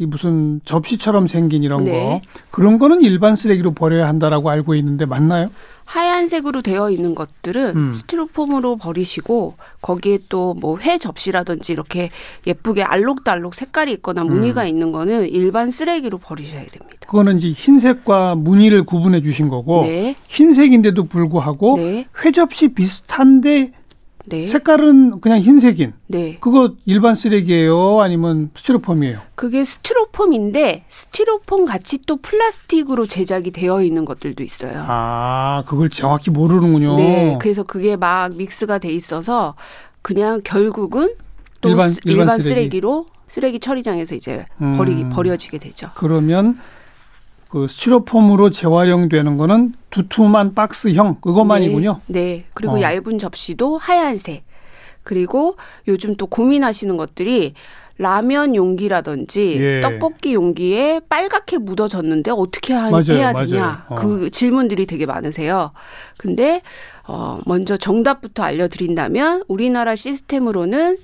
이 0.00 0.06
무슨 0.06 0.60
접시처럼 0.64 1.26
생긴 1.26 1.62
이런 1.62 1.84
네. 1.84 1.92
거 1.92 2.20
그런 2.50 2.78
거는 2.78 3.02
일반 3.02 3.36
쓰레기로 3.36 3.72
버려야 3.74 4.08
한다라고 4.08 4.50
알고 4.50 4.74
있는데 4.76 5.06
맞나요? 5.06 5.48
하얀색으로 5.84 6.62
되어 6.62 6.90
있는 6.90 7.14
것들은 7.14 7.76
음. 7.76 7.92
스티로폼으로 7.92 8.76
버리시고 8.76 9.54
거기에 9.82 10.18
또 10.28 10.54
뭐 10.54 10.78
회 10.80 10.98
접시라든지 10.98 11.72
이렇게 11.72 12.10
예쁘게 12.46 12.82
알록달록 12.82 13.54
색깔이 13.54 13.92
있거나 13.94 14.24
무늬가 14.24 14.62
음. 14.62 14.66
있는 14.68 14.92
거는 14.92 15.28
일반 15.28 15.70
쓰레기로 15.70 16.18
버리셔야 16.18 16.64
됩니다. 16.66 16.98
그거는 17.06 17.38
이제 17.38 17.50
흰색과 17.50 18.34
무늬를 18.36 18.84
구분해 18.84 19.20
주신 19.20 19.48
거고 19.48 19.82
네, 19.84 20.14
흰색인데도 20.28 21.04
불구하고 21.04 21.76
네, 21.76 22.06
회 22.24 22.32
접시 22.32 22.68
비슷한데 22.68 23.72
네, 24.26 24.46
색깔은 24.46 25.20
그냥 25.20 25.38
흰색인 25.38 25.92
네. 26.06 26.38
그거 26.40 26.72
일반 26.86 27.14
쓰레기예요 27.14 28.00
아니면 28.00 28.50
스티로폼이에요? 28.56 29.20
그게 29.34 29.64
스티로폼인데 29.64 30.84
스티로폼 30.88 31.64
같이 31.66 31.98
또 32.06 32.16
플라스틱으로 32.16 33.06
제작이 33.06 33.50
되어 33.50 33.82
있는 33.82 34.04
것들도 34.04 34.42
있어요. 34.42 34.84
아 34.88 35.62
그걸 35.66 35.90
정확히 35.90 36.30
모르는군요. 36.30 36.96
네, 36.96 37.38
그래서 37.40 37.62
그게 37.62 37.96
막 37.96 38.34
믹스가 38.36 38.78
돼 38.78 38.90
있어서 38.90 39.54
그냥 40.02 40.40
결국은 40.42 41.14
또 41.60 41.68
일반- 41.70 41.90
스- 41.92 42.00
일반 42.04 42.20
일반, 42.22 42.36
쓰레기. 42.38 42.48
쓰레기 42.48 42.80
로 42.80 43.06
쓰레기 43.28 43.58
처리장에서 43.60 44.14
이제 44.14 44.46
음. 44.62 44.74
버리 44.76 45.08
버려지게 45.08 45.58
되죠. 45.58 45.90
그러면 45.94 46.58
그 47.54 47.68
스티로폼으로 47.68 48.50
재활용되는 48.50 49.36
거는 49.36 49.74
두툼한 49.90 50.54
박스형 50.54 51.18
그것만이군요. 51.20 52.00
네, 52.06 52.20
네. 52.20 52.44
그리고 52.52 52.74
어. 52.74 52.80
얇은 52.80 53.20
접시도 53.20 53.78
하얀색. 53.78 54.42
그리고 55.04 55.54
요즘 55.86 56.16
또 56.16 56.26
고민하시는 56.26 56.96
것들이 56.96 57.54
라면 57.96 58.56
용기라든지 58.56 59.56
예. 59.60 59.80
떡볶이 59.82 60.34
용기에 60.34 61.02
빨갛게 61.08 61.58
묻어졌는데 61.58 62.32
어떻게 62.32 62.74
하, 62.74 62.90
맞아요, 62.90 63.12
해야. 63.12 63.32
되냐 63.32 63.86
어. 63.88 63.94
그 63.94 64.30
질문들이 64.30 64.86
되게 64.86 65.06
많으세요. 65.06 65.70
근데 66.16 66.60
어 67.06 67.38
먼저 67.46 67.76
정답부터 67.76 68.42
알려드린다면 68.42 69.44
우리나라 69.46 69.94
시스템으로는 69.94 70.96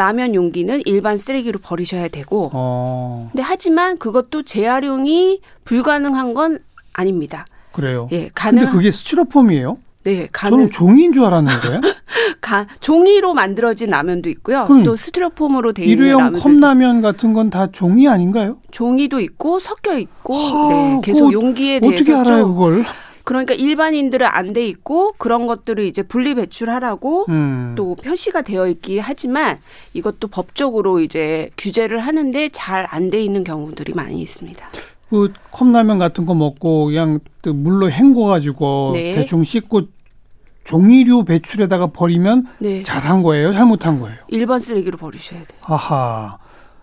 라면 0.00 0.34
용기는 0.34 0.80
일반 0.86 1.18
쓰레기로 1.18 1.58
버리셔야 1.58 2.08
되고 2.08 2.50
어 2.54 3.28
근데 3.32 3.42
하지만 3.42 3.98
그것도 3.98 4.44
재활용이 4.44 5.42
불가능한 5.66 6.32
건 6.32 6.60
아닙니다. 6.94 7.44
그래요. 7.72 8.08
예, 8.10 8.30
근데 8.32 8.62
가능 8.62 8.70
그게 8.72 8.90
스티로폼이에요? 8.90 9.76
네, 10.04 10.26
가능 10.32 10.56
저는 10.56 10.70
종이인 10.70 11.12
줄 11.12 11.24
알았는데 11.24 11.80
가, 12.40 12.66
종이로 12.80 13.34
만들어진 13.34 13.90
라면도 13.90 14.30
있고요. 14.30 14.66
또 14.86 14.96
스티로폼으로 14.96 15.74
돼 15.74 15.84
있는 15.84 15.98
일회용 16.06 16.32
컵라면 16.32 17.02
같은 17.02 17.34
건 17.34 17.50
다 17.50 17.66
종이 17.70 18.08
아닌가요? 18.08 18.54
종이도 18.70 19.20
있고 19.20 19.58
섞여 19.58 19.98
있고 19.98 20.34
하, 20.34 20.68
네, 20.70 21.00
계속 21.04 21.30
용기에 21.30 21.80
대해서 21.80 21.96
어떻게 21.96 22.14
알아요 22.14 22.44
좀 22.44 22.52
그걸? 22.54 22.84
그러니까 23.24 23.54
일반인들은 23.54 24.26
안 24.26 24.52
돼 24.52 24.66
있고 24.66 25.12
그런 25.18 25.46
것들을 25.46 25.84
이제 25.84 26.02
분리 26.02 26.34
배출하라고 26.34 27.26
음. 27.28 27.74
또 27.76 27.94
표시가 27.94 28.42
되어 28.42 28.66
있기 28.68 28.98
하지만 28.98 29.58
이것도 29.94 30.28
법적으로 30.28 31.00
이제 31.00 31.50
규제를 31.56 32.00
하는데 32.00 32.48
잘 32.48 32.86
안 32.90 33.10
돼 33.10 33.22
있는 33.22 33.44
경우들이 33.44 33.92
많이 33.94 34.20
있습니다. 34.20 34.66
그 35.10 35.32
컵라면 35.52 35.98
같은 35.98 36.24
거 36.26 36.34
먹고 36.34 36.86
그냥 36.86 37.20
또 37.42 37.52
물로 37.52 37.90
헹궈 37.90 38.26
가지고 38.26 38.90
네. 38.94 39.14
대충 39.14 39.44
씻고 39.44 39.82
종이류 40.64 41.24
배출에다가 41.24 41.88
버리면 41.88 42.46
네. 42.58 42.82
잘한 42.82 43.22
거예요, 43.22 43.50
잘못한 43.52 43.98
거예요. 44.00 44.16
일반 44.28 44.58
쓰레기로 44.60 44.98
버리셔야 44.98 45.40
돼요. 45.40 45.58
아하. 45.62 46.38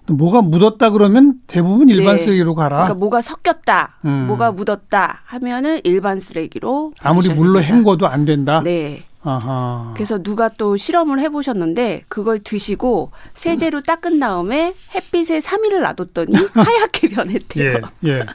뭐가 0.10 0.42
묻었다 0.42 0.90
그러면 0.90 1.36
대부분 1.48 1.90
일반 1.90 2.16
네. 2.16 2.24
쓰레기로 2.24 2.56
가라. 2.56 2.78
그러니까 2.78 2.94
뭐가 2.96 3.22
섞였다, 3.22 3.98
음. 4.06 4.28
뭐가 4.28 4.52
묻었다 4.52 5.22
하면은 5.26 5.82
일반 5.84 6.20
쓰레기로 6.20 6.94
아무리 7.02 7.30
물로 7.30 7.60
됩니다. 7.60 7.76
헹궈도 7.76 8.08
안 8.08 8.26
된다. 8.26 8.62
네. 8.64 9.04
아하. 9.24 9.92
그래서 9.96 10.24
누가 10.24 10.48
또 10.48 10.78
실험을 10.78 11.20
해보셨는데 11.20 12.04
그걸 12.08 12.40
드시고 12.40 13.12
세제로 13.34 13.82
닦은 13.82 14.20
다음에 14.22 14.74
햇빛에 14.96 15.40
3일을 15.40 15.82
놔뒀더니 15.82 16.34
하얗게 16.54 17.10
변했대요. 17.10 17.80
예, 18.06 18.10
예. 18.10 18.26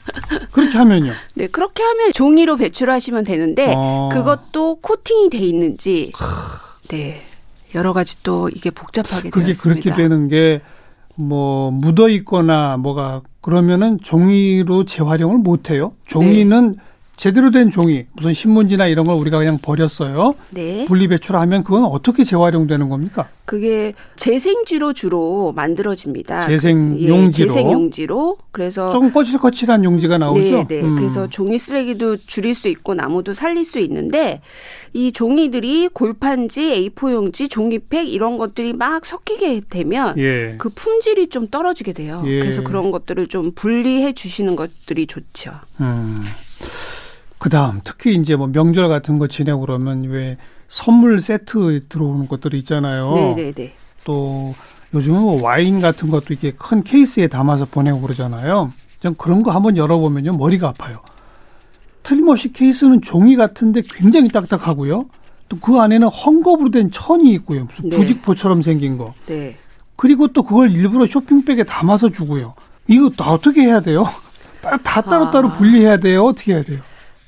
그렇게 0.51 0.77
하면요. 0.77 1.13
네, 1.35 1.47
그렇게 1.47 1.83
하면 1.83 2.13
종이로 2.13 2.57
배출하시면 2.57 3.25
되는데 3.25 3.73
어. 3.75 4.11
그것도 4.13 4.81
코팅이 4.83 5.31
돼 5.31 5.39
있는지 5.39 6.13
네 6.89 7.23
여러 7.75 7.95
가지 7.95 8.23
또 8.23 8.51
이게 8.51 8.71
복잡하게 8.71 9.31
그게 9.31 9.47
되었습니다. 9.47 9.81
그렇게 9.81 10.03
되는 10.03 10.29
게 10.29 10.61
뭐 11.15 11.71
묻어 11.71 12.09
있거나 12.09 12.77
뭐가 12.77 13.23
그러면은 13.41 13.99
종이로 14.01 14.85
재활용을 14.85 15.39
못 15.39 15.71
해요. 15.71 15.93
종이는 16.07 16.77
제대로 17.17 17.51
된 17.51 17.71
종이 17.71 18.07
무슨 18.15 18.35
신문지나 18.35 18.87
이런 18.87 19.07
걸 19.07 19.17
우리가 19.17 19.39
그냥 19.39 19.59
버렸어요. 19.61 20.35
네, 20.51 20.87
분리 20.87 21.09
배출하면 21.09 21.63
그건 21.63 21.85
어떻게 21.85 22.25
재활용되는 22.25 22.89
겁니까? 22.89 23.29
그게 23.45 23.93
재생지로 24.17 24.93
주로 24.93 25.53
만들어집니다. 25.55 26.47
재생 26.47 26.97
예, 26.99 27.09
용지로? 27.09 27.49
재생용지로 27.49 28.39
그래서 28.51 28.91
조금 28.91 29.13
거칠거칠한 29.13 29.85
용지가 29.85 30.19
나오죠. 30.19 30.51
네, 30.51 30.67
네. 30.67 30.81
음. 30.81 30.97
그래서 30.97 31.29
종이 31.29 31.59
쓰레기도 31.59 32.17
줄일 32.27 32.55
수 32.55 32.69
있고 32.69 32.95
나무도 32.95 33.35
살릴 33.35 33.65
수 33.65 33.79
있는데 33.81 34.41
이 34.95 35.13
종이들이 35.13 35.89
골판지, 35.89 36.91
A4 36.95 37.13
용지, 37.13 37.49
종이팩 37.49 38.09
이런 38.09 38.39
것들이 38.39 38.73
막 38.73 39.05
섞이게 39.05 39.61
되면 39.69 40.19
예. 40.19 40.55
그 40.59 40.71
품질이 40.71 41.29
좀 41.29 41.47
떨어지게 41.49 41.93
돼요. 41.93 42.23
예. 42.27 42.41
그래서 42.41 42.63
그런 42.63 42.91
것들을 42.91 43.27
좀 43.29 43.53
분리해 43.55 44.13
주시는 44.13 44.57
것들이 44.57 45.07
좋죠. 45.07 45.53
음. 45.81 46.23
그 47.43 47.49
다음 47.49 47.81
특히 47.83 48.15
이제 48.15 48.37
뭐 48.37 48.47
명절 48.47 48.89
같은 48.89 49.19
거 49.19 49.27
지내고 49.27 49.63
그러면 49.63 50.05
왜 50.05 50.37
선물 50.69 51.21
세트 51.21 51.89
들어오는 51.89 52.29
것들이 52.29 52.57
있잖아요. 52.59 53.15
네, 53.15 53.35
네, 53.35 53.53
네. 53.53 53.75
또 54.05 54.55
요즘은 54.95 55.21
뭐 55.21 55.43
와인 55.43 55.81
같은 55.81 56.09
것도 56.09 56.27
이렇게 56.29 56.53
큰 56.53 56.85
케이스에 56.85 57.27
담아서 57.27 57.65
보내고 57.65 58.01
그러잖아요. 58.01 58.73
전 59.01 59.17
그런 59.17 59.43
거 59.43 59.51
한번 59.51 59.77
열어보면요 59.77 60.35
머리가 60.35 60.69
아파요. 60.69 61.01
틀림없이 62.05 62.53
케이스는 62.53 63.03
종이 63.03 63.35
같은데 63.35 63.83
굉장히 63.93 64.29
딱딱하고요. 64.29 65.07
또 65.49 65.57
그 65.61 65.81
안에는 65.81 66.07
헝겊으로 66.11 66.73
된 66.73 66.93
천이 66.93 67.33
있고요. 67.33 67.65
무슨 67.65 67.91
네. 67.91 67.97
부직포처럼 67.97 68.63
생긴 68.63 68.97
거. 68.97 69.15
네. 69.27 69.57
그리고 69.97 70.29
또 70.29 70.45
그걸 70.45 70.71
일부러 70.71 71.07
쇼핑백에 71.07 71.65
담아서 71.65 72.09
주고요. 72.11 72.55
이거 72.87 73.11
다 73.11 73.33
어떻게 73.33 73.63
해야 73.63 73.81
돼요? 73.81 74.07
다 74.63 75.03
따로따로 75.03 75.49
아. 75.49 75.53
분리해야 75.55 75.97
돼요? 75.97 76.27
어떻게 76.27 76.55
해야 76.55 76.63
돼요? 76.63 76.79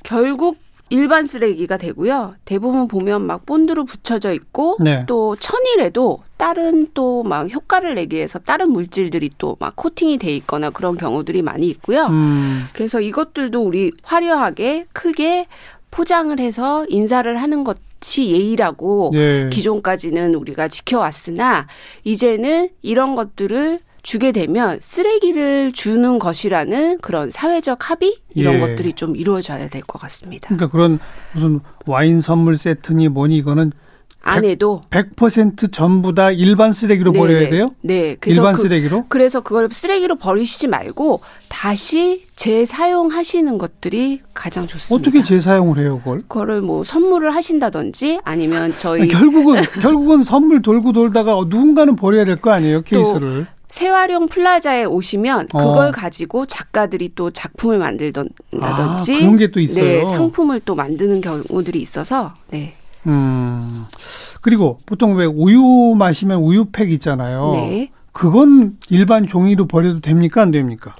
결국 0.04 0.58
일반 0.90 1.26
쓰레기가 1.26 1.76
되고요. 1.78 2.34
대부분 2.44 2.86
보면 2.86 3.22
막 3.22 3.46
본드로 3.46 3.84
붙여져 3.86 4.32
있고 4.34 4.76
네. 4.80 5.04
또 5.08 5.34
천일에도 5.36 6.22
다른 6.36 6.86
또 6.94 7.22
막 7.24 7.50
효과를 7.50 7.94
내기 7.96 8.16
위해서 8.16 8.38
다른 8.38 8.70
물질들이 8.70 9.30
또 9.38 9.56
막 9.58 9.74
코팅이 9.76 10.18
돼 10.18 10.36
있거나 10.36 10.70
그런 10.70 10.96
경우들이 10.96 11.40
많이 11.42 11.66
있고요. 11.68 12.06
음, 12.06 12.66
그래서 12.74 13.00
이것들도 13.00 13.60
우리 13.60 13.92
화려하게 14.02 14.86
크게 14.92 15.46
포장을 15.90 16.38
해서 16.38 16.84
인사를 16.88 17.34
하는 17.40 17.64
것이 17.64 18.26
예의라고 18.30 19.12
예. 19.14 19.48
기존까지는 19.50 20.34
우리가 20.34 20.68
지켜왔으나 20.68 21.66
이제는 22.04 22.68
이런 22.82 23.14
것들을 23.14 23.80
주게 24.04 24.32
되면 24.32 24.78
쓰레기를 24.80 25.72
주는 25.72 26.18
것이라는 26.18 26.98
그런 26.98 27.30
사회적 27.30 27.90
합의 27.90 28.18
이런 28.34 28.56
예. 28.56 28.60
것들이 28.60 28.92
좀 28.92 29.16
이루어져야 29.16 29.68
될 29.68 29.82
것 29.82 29.98
같습니다. 30.02 30.48
그러니까 30.48 30.68
그런 30.70 30.98
무슨 31.32 31.60
와인 31.86 32.20
선물 32.20 32.56
세트니 32.56 33.08
뭐니 33.08 33.36
이거는 33.38 33.72
안에도 34.26 34.80
100% 34.88 35.70
전부 35.72 36.14
다 36.14 36.30
일반 36.30 36.72
쓰레기로 36.72 37.12
네, 37.12 37.18
버려야 37.18 37.40
네. 37.40 37.50
돼요? 37.50 37.68
네, 37.82 38.16
그래서 38.18 38.40
일반 38.40 38.54
그, 38.54 38.62
쓰레기로? 38.62 39.04
그래서 39.08 39.40
그걸 39.42 39.68
쓰레기로 39.70 40.16
버리시지 40.16 40.66
말고 40.68 41.20
다시 41.50 42.24
재사용하시는 42.36 43.58
것들이 43.58 44.20
가장 44.32 44.66
좋습니다. 44.66 44.94
어떻게 44.94 45.22
재사용을 45.22 45.78
해요, 45.78 45.98
그걸? 46.02 46.20
그거를 46.22 46.62
뭐 46.62 46.84
선물을 46.84 47.34
하신다든지 47.34 48.20
아니면 48.24 48.74
저희 48.78 49.02
아니, 49.02 49.10
결국은 49.10 49.62
결국은 49.80 50.24
선물 50.24 50.62
돌고 50.62 50.92
돌다가 50.92 51.36
어, 51.36 51.44
누군가는 51.44 51.94
버려야 51.96 52.24
될 52.24 52.36
거 52.36 52.50
아니에요, 52.50 52.80
케이스를. 52.82 53.46
새활용 53.74 54.28
플라자에 54.28 54.84
오시면 54.84 55.48
어. 55.52 55.58
그걸 55.58 55.90
가지고 55.90 56.46
작가들이 56.46 57.10
또 57.16 57.32
작품을 57.32 57.78
만들던다든지 57.78 59.14
아, 59.16 59.18
그런 59.18 59.36
게 59.36 59.50
또 59.50 59.58
있어요. 59.58 59.84
네, 59.84 60.04
상품을 60.04 60.60
또 60.64 60.76
만드는 60.76 61.20
경우들이 61.20 61.82
있어서 61.82 62.34
네. 62.50 62.74
음. 63.08 63.86
그리고 64.42 64.78
보통 64.86 65.16
왜 65.16 65.26
우유 65.26 65.96
마시면 65.98 66.38
우유팩 66.40 66.92
있잖아요. 66.92 67.52
네. 67.56 67.90
그건 68.12 68.78
일반 68.90 69.26
종이로 69.26 69.66
버려도 69.66 70.00
됩니까, 70.00 70.40
안 70.42 70.52
됩니까? 70.52 70.94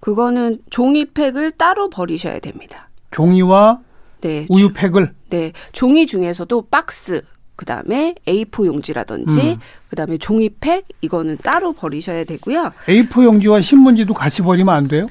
그거는 0.00 0.58
종이팩을 0.70 1.52
따로 1.52 1.88
버리셔야 1.90 2.40
됩니다. 2.40 2.88
종이와 3.12 3.78
네. 4.20 4.46
우유팩을 4.48 5.12
네. 5.30 5.52
종이 5.70 6.08
중에서도 6.08 6.66
박스 6.72 7.22
그다음에 7.56 8.14
A4 8.26 8.66
용지라든지 8.66 9.52
음. 9.52 9.60
그다음에 9.88 10.18
종이팩 10.18 10.86
이거는 11.00 11.38
따로 11.42 11.72
버리셔야 11.72 12.24
되고요. 12.24 12.72
A4 12.86 13.24
용지와 13.24 13.60
신문지도 13.60 14.14
같이 14.14 14.42
버리면 14.42 14.74
안 14.74 14.88
돼요? 14.88 15.08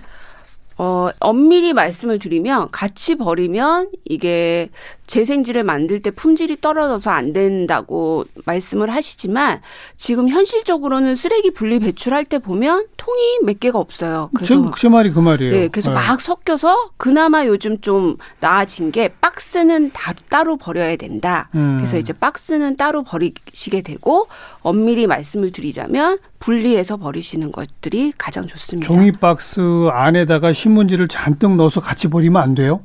어, 0.77 1.09
엄밀히 1.19 1.73
말씀을 1.73 2.19
드리면 2.19 2.69
같이 2.71 3.15
버리면 3.15 3.91
이게 4.03 4.69
재생지를 5.07 5.63
만들 5.63 6.01
때 6.01 6.11
품질이 6.11 6.61
떨어져서 6.61 7.11
안 7.11 7.33
된다고 7.33 8.25
말씀을 8.45 8.93
하시지만 8.93 9.61
지금 9.97 10.29
현실적으로는 10.29 11.15
쓰레기 11.15 11.51
분리 11.51 11.79
배출할 11.79 12.25
때 12.25 12.39
보면 12.39 12.87
통이 12.97 13.39
몇 13.43 13.59
개가 13.59 13.79
없어요. 13.79 14.29
그래서 14.35 14.71
제, 14.71 14.81
제 14.81 14.89
말이 14.89 15.11
그 15.11 15.19
말이에요. 15.19 15.51
네, 15.53 15.67
그래서 15.67 15.89
네. 15.89 15.95
막 15.95 16.19
섞여서 16.21 16.91
그나마 16.97 17.45
요즘 17.45 17.79
좀 17.81 18.17
나아진 18.39 18.91
게 18.91 19.09
박스는 19.21 19.91
다 19.91 20.13
따로 20.29 20.57
버려야 20.57 20.95
된다. 20.95 21.49
음. 21.55 21.77
그래서 21.77 21.97
이제 21.97 22.13
박스는 22.13 22.75
따로 22.75 23.03
버리시게 23.03 23.81
되고 23.81 24.27
엄밀히 24.61 25.07
말씀을 25.07 25.51
드리자면 25.51 26.17
분리해서 26.39 26.97
버리시는 26.97 27.51
것들이 27.51 28.13
가장 28.17 28.47
좋습니다. 28.47 28.87
종이 28.87 29.11
박스 29.11 29.87
안에다가 29.91 30.53
신문지를 30.53 31.07
잔뜩 31.07 31.55
넣어서 31.55 31.81
같이 31.81 32.07
버리면 32.07 32.41
안 32.41 32.55
돼요? 32.55 32.81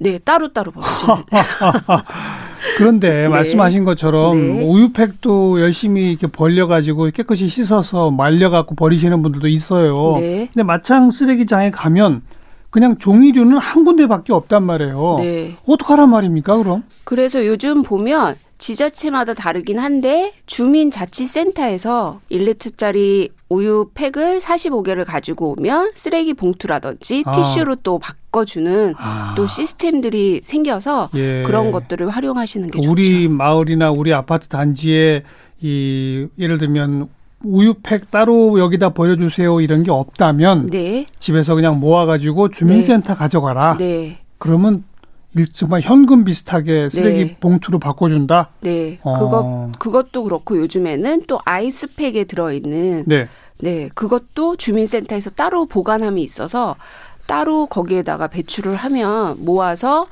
네, 0.00 0.18
따로따로 0.18 0.72
버리셔야 0.72 1.20
돼요. 1.30 1.42
그런데 2.78 3.28
말씀하신 3.28 3.84
것처럼 3.84 4.40
네. 4.40 4.64
우유팩도 4.64 5.60
열심히 5.60 6.10
이렇게 6.10 6.26
벌려가지고 6.26 7.10
깨끗이 7.10 7.48
씻어서 7.48 8.10
말려갖고 8.10 8.74
버리시는 8.74 9.20
분들도 9.22 9.46
있어요. 9.48 10.16
네. 10.18 10.48
근데 10.52 10.62
마창 10.62 11.10
쓰레기장에 11.10 11.70
가면 11.70 12.22
그냥 12.70 12.96
종이류는 12.96 13.58
한 13.58 13.84
군데밖에 13.84 14.32
없단 14.32 14.62
말이에요. 14.62 15.16
네. 15.18 15.56
어떡하란 15.66 16.08
말입니까, 16.08 16.56
그럼? 16.56 16.82
그래서 17.04 17.44
요즘 17.46 17.82
보면 17.82 18.36
지자체마다 18.60 19.34
다르긴 19.34 19.78
한데 19.78 20.32
주민자치센터에서 20.46 22.20
1리터짜리 22.30 23.30
우유 23.48 23.90
팩을 23.94 24.38
45개를 24.38 25.04
가지고 25.04 25.56
오면 25.58 25.92
쓰레기 25.94 26.34
봉투라든지 26.34 27.24
아. 27.26 27.32
티슈로 27.32 27.76
또 27.76 27.98
바꿔주는 27.98 28.94
아. 28.96 29.34
또 29.36 29.48
시스템들이 29.48 30.42
생겨서 30.44 31.08
예. 31.14 31.42
그런 31.42 31.72
것들을 31.72 32.08
활용하시는 32.08 32.70
게 32.70 32.78
우리 32.86 33.24
좋죠. 33.24 33.34
마을이나 33.34 33.90
우리 33.90 34.12
아파트 34.12 34.46
단지에 34.46 35.24
이 35.60 36.28
예를 36.38 36.58
들면 36.58 37.08
우유팩 37.42 38.10
따로 38.10 38.60
여기다 38.60 38.90
버려주세요 38.90 39.62
이런 39.62 39.82
게 39.82 39.90
없다면 39.90 40.66
네, 40.66 41.06
집에서 41.18 41.54
그냥 41.54 41.80
모아가지고 41.80 42.50
주민센터 42.50 43.16
가져가라. 43.16 43.78
네, 43.78 44.18
그러면 44.38 44.84
일 45.34 45.52
정말 45.52 45.80
현금 45.80 46.24
비슷하게 46.24 46.88
쓰레기 46.90 47.24
네. 47.24 47.36
봉투로 47.38 47.78
바꿔준다. 47.78 48.50
네. 48.60 48.98
어. 49.02 49.18
그것 49.18 49.78
그것도 49.78 50.24
그렇고 50.24 50.56
요즘에는 50.58 51.24
또 51.28 51.40
아이스팩에 51.44 52.24
들어있는 52.24 53.04
네. 53.06 53.28
네, 53.62 53.90
그것도 53.94 54.56
주민센터에서 54.56 55.30
따로 55.30 55.66
보관함이 55.66 56.22
있어서 56.22 56.76
따로 57.26 57.66
거기에다가 57.66 58.26
배출을 58.26 58.74
하면 58.74 59.36
모아서 59.44 60.06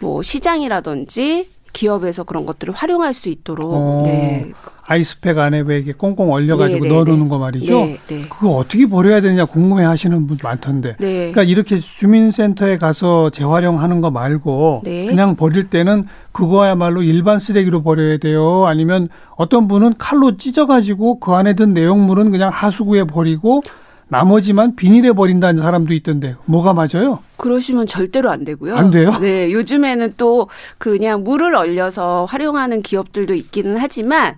뭐 0.00 0.22
시장이라든지 0.22 1.50
기업에서 1.72 2.24
그런 2.24 2.46
것들을 2.46 2.74
활용할 2.74 3.14
수 3.14 3.28
있도록 3.28 3.72
어. 3.74 4.02
네. 4.04 4.52
아이스팩 4.90 5.38
안에 5.38 5.60
왜 5.60 5.76
이렇게 5.76 5.92
꽁꽁 5.92 6.32
얼려가지고 6.32 6.84
네, 6.84 6.88
네, 6.88 6.94
넣어놓는 6.94 7.24
네. 7.24 7.28
거 7.28 7.38
말이죠. 7.38 7.78
네, 7.78 7.98
네. 8.06 8.22
그거 8.22 8.52
어떻게 8.52 8.86
버려야 8.86 9.20
되느냐 9.20 9.44
궁금해하시는 9.44 10.26
분 10.26 10.38
많던데. 10.42 10.96
네. 10.98 11.30
그러니까 11.30 11.42
이렇게 11.42 11.78
주민센터에 11.78 12.78
가서 12.78 13.28
재활용하는 13.28 14.00
거 14.00 14.10
말고 14.10 14.82
네. 14.84 15.06
그냥 15.06 15.36
버릴 15.36 15.68
때는 15.68 16.06
그거야말로 16.32 17.02
일반 17.02 17.38
쓰레기로 17.38 17.82
버려야 17.82 18.16
돼요. 18.16 18.64
아니면 18.66 19.10
어떤 19.36 19.68
분은 19.68 19.98
칼로 19.98 20.38
찢어가지고 20.38 21.20
그 21.20 21.32
안에 21.32 21.52
든 21.52 21.74
내용물은 21.74 22.30
그냥 22.30 22.50
하수구에 22.50 23.04
버리고 23.04 23.62
나머지만 24.08 24.74
비닐에 24.74 25.12
버린다는 25.12 25.62
사람도 25.62 25.92
있던데 25.94 26.36
뭐가 26.46 26.72
맞아요? 26.74 27.20
그러시면 27.36 27.86
절대로 27.86 28.30
안 28.30 28.44
되고요. 28.44 28.74
안 28.74 28.90
돼요? 28.90 29.18
네, 29.20 29.52
요즘에는 29.52 30.14
또 30.16 30.48
그냥 30.78 31.24
물을 31.24 31.54
얼려서 31.54 32.24
활용하는 32.24 32.82
기업들도 32.82 33.34
있기는 33.34 33.76
하지만 33.78 34.36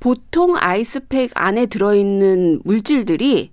보통 0.00 0.56
아이스팩 0.58 1.30
안에 1.34 1.66
들어있는 1.66 2.60
물질들이 2.64 3.50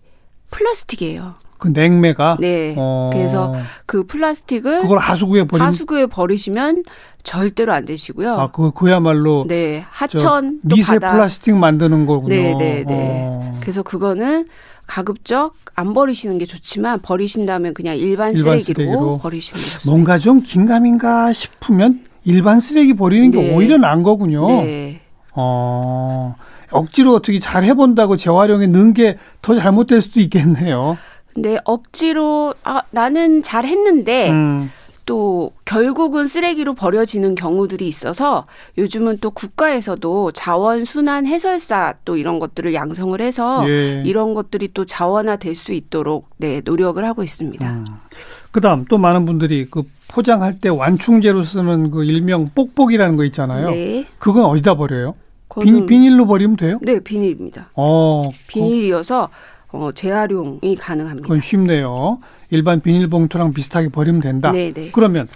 플라스틱이에요. 0.52 1.36
그 1.58 1.70
냉매가 1.70 2.38
네. 2.42 2.76
어, 2.78 3.10
그래서 3.14 3.56
그 3.86 4.04
플라스틱을 4.04 4.82
그걸 4.82 4.98
하수구에 4.98 5.46
버리면 5.46 5.66
하수구에 5.66 6.08
버리시면 6.08 6.84
절대로 7.24 7.74
안 7.74 7.86
되시고요. 7.86 8.34
아, 8.36 8.48
그 8.52 8.72
그야말로 8.72 9.46
네, 9.48 9.82
저 9.82 10.06
하천 10.28 10.60
또 10.70 10.76
미세 10.76 10.94
바다. 11.00 11.14
플라스틱 11.14 11.56
만드는 11.56 12.06
거군요. 12.06 12.36
네, 12.36 12.54
네, 12.58 12.84
네. 12.86 13.22
어. 13.26 13.58
그래서 13.62 13.82
그거는 13.84 14.46
가급적 14.86 15.54
안 15.76 15.94
버리시는 15.94 16.38
게 16.38 16.46
좋지만 16.46 17.00
버리신다면 17.02 17.74
그냥 17.74 17.98
일반, 17.98 18.36
일반 18.36 18.60
쓰레기로, 18.60 18.76
쓰레기로. 18.76 19.18
버리시는 19.20 19.58
게 19.62 19.66
좋습니다. 19.66 19.90
뭔가 19.90 20.18
좀 20.18 20.42
긴가민가 20.42 21.32
싶으면 21.32 22.04
일반 22.26 22.60
쓰레기 22.60 22.94
버리는 22.94 23.32
게 23.32 23.42
네. 23.42 23.56
오히려 23.56 23.78
나은 23.78 24.04
거군요. 24.04 24.46
네. 24.48 25.00
어, 25.36 26.36
억지로 26.72 27.16
어떻게 27.16 27.40
잘 27.40 27.64
해본다고 27.64 28.18
재활용에 28.18 28.68
넣은 28.68 28.94
게 28.94 29.18
더 29.42 29.56
잘못될 29.56 30.02
수도 30.02 30.20
있겠네요. 30.22 30.98
근데 31.34 31.58
억지로 31.66 32.54
아 32.64 32.82
나는 32.92 33.42
잘 33.42 33.66
했는데 33.66 34.30
음, 34.30 34.72
또 35.06 35.52
결국은 35.66 36.28
쓰레기로 36.28 36.76
버려지는 36.76 37.36
경우들이 37.36 37.88
있어서 37.88 38.46
요즘은 38.78 39.18
또 39.20 39.32
국가에서도 39.32 40.32
자원 40.32 40.86
순환 40.86 41.26
해설사 41.28 41.96
또 42.06 42.16
이런 42.18 42.40
것들을 42.40 42.74
양성을 42.74 43.20
해서 43.22 43.68
예. 43.70 44.02
이런 44.06 44.34
것들이 44.34 44.70
또 44.74 44.86
자원화 44.86 45.36
될 45.38 45.54
수 45.56 45.72
있도록 45.74 46.30
네 46.38 46.62
노력을 46.66 47.04
하고 47.06 47.22
있습니다. 47.24 47.70
음. 47.70 47.86
그다음 48.52 48.86
또 48.86 48.98
많은 48.98 49.26
분들이 49.26 49.66
그 49.70 49.84
포장할 50.10 50.60
때 50.60 50.70
완충제로 50.70 51.44
쓰는 51.44 51.92
그 51.92 52.04
일명 52.04 52.50
뽁뽁이라는 52.56 53.16
거 53.16 53.24
있잖아요. 53.26 53.70
네. 53.70 54.06
그건 54.20 54.46
어디다 54.46 54.76
버려요? 54.76 55.14
비닐, 55.62 55.86
비닐로 55.86 56.26
버리면 56.26 56.58
돼요? 56.58 56.80
네, 56.82 57.00
비닐입니다. 57.00 57.70
어, 57.76 58.24
그- 58.32 58.38
비닐이어서 58.48 59.30
어, 59.74 59.92
재활용이 59.92 60.76
가능합니다. 60.76 61.28
그건 61.28 61.42
쉽네요. 61.42 62.20
일반 62.52 62.80
비닐봉투랑 62.80 63.54
비슷하게 63.54 63.90
버리면 63.90 64.22
된다. 64.22 64.52
네, 64.52 64.72
네. 64.72 64.90
그러면 64.92 65.28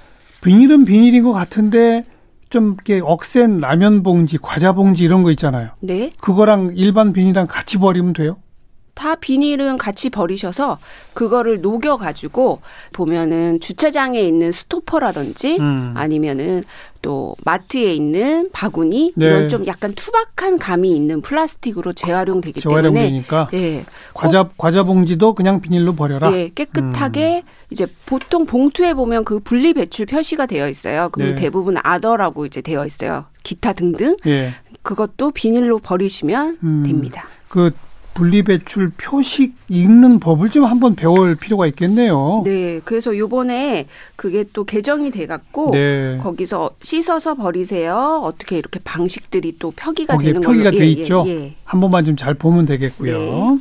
비닐은 0.41 0.86
비닐인 0.86 1.23
것 1.23 1.34
같은데 1.34 2.06
좀 2.50 2.76
이렇게 2.76 3.02
억센 3.04 3.58
라면 3.58 4.04
봉지, 4.04 4.38
과자 4.38 4.73
봉지 4.73 5.04
이런 5.04 5.23
거 5.23 5.32
있잖아요. 5.32 5.71
네. 5.82 6.12
그거랑 6.21 6.73
일반 6.76 7.13
비닐이랑 7.13 7.47
같이 7.47 7.78
버리면 7.78 8.13
돼요? 8.13 8.38
다 8.97 9.13
비닐은 9.13 9.77
같이 9.77 10.10
버리셔서 10.10 10.79
그거를 11.13 11.62
녹여 11.62 11.97
가지고 11.97 12.62
보면은 12.93 13.60
주차장에 13.60 14.19
있는 14.19 14.51
스토퍼라든지 14.51 15.57
음. 15.60 15.93
아니면은 15.95 16.63
또 17.03 17.36
마트에 17.45 17.93
있는 17.93 18.49
바구니 18.51 19.13
네. 19.15 19.25
이런 19.27 19.49
좀 19.49 19.67
약간 19.67 19.93
투박한 19.93 20.57
감이 20.57 20.89
있는 20.89 21.21
플라스틱으로 21.21 21.93
재활용되기 21.93 22.60
때문에 22.60 22.81
재활용되니까 22.81 23.49
네. 23.51 23.86
과자 24.15 24.49
과자 24.57 24.81
봉지도 24.81 25.36
그냥 25.36 25.62
비닐로 25.62 25.93
버려라. 25.93 26.31
네, 26.31 26.49
깨끗하게 26.55 27.43
음. 27.45 27.51
이제 27.69 27.86
보통 28.07 28.47
봉투에 28.47 28.95
보면 28.95 29.25
그 29.25 29.39
분리 29.39 29.73
배출 29.73 30.07
표시가 30.07 30.47
되어 30.47 30.67
있어요. 30.67 31.10
그럼 31.10 31.29
네. 31.29 31.36
대부분 31.36 31.77
아더라고 31.83 32.47
이제 32.47 32.62
되어 32.62 32.83
있어요. 32.83 33.25
기타 33.43 33.73
등등 33.73 34.17
예. 34.25 34.55
그것도 34.81 35.31
비닐로 35.31 35.77
버리시면 35.77 36.57
음. 36.63 36.83
됩니다. 36.83 37.27
그 37.47 37.71
분리배출 38.17 38.91
표식 38.97 39.53
읽는 39.69 40.19
법을 40.19 40.49
좀 40.49 40.65
한번 40.65 40.95
배울 40.95 41.36
필요가 41.36 41.67
있겠네요. 41.67 42.41
네, 42.45 42.82
그래서 42.84 43.15
요번에 43.15 43.86
그게 44.15 44.43
또 44.53 44.63
개정이 44.63 45.12
돼 45.12 45.27
갖고 45.27 45.69
네. 45.71 46.17
거기서 46.17 46.71
씻어서 46.82 47.36
버리세요. 47.36 48.21
어떻게 48.23 48.58
이렇게 48.58 48.80
방식들이 48.84 49.58
또 49.60 49.71
표기가 49.71 50.17
되는 50.17 50.41
표기가 50.41 50.71
걸로 50.71 50.77
돼 50.80 50.88
있죠. 50.88 51.23
예, 51.27 51.32
예. 51.32 51.56
한 51.63 51.80
번만 51.80 52.03
좀 52.03 52.17
잘 52.17 52.34
보면 52.34 52.65
되겠고요. 52.65 53.19
네. 53.19 53.60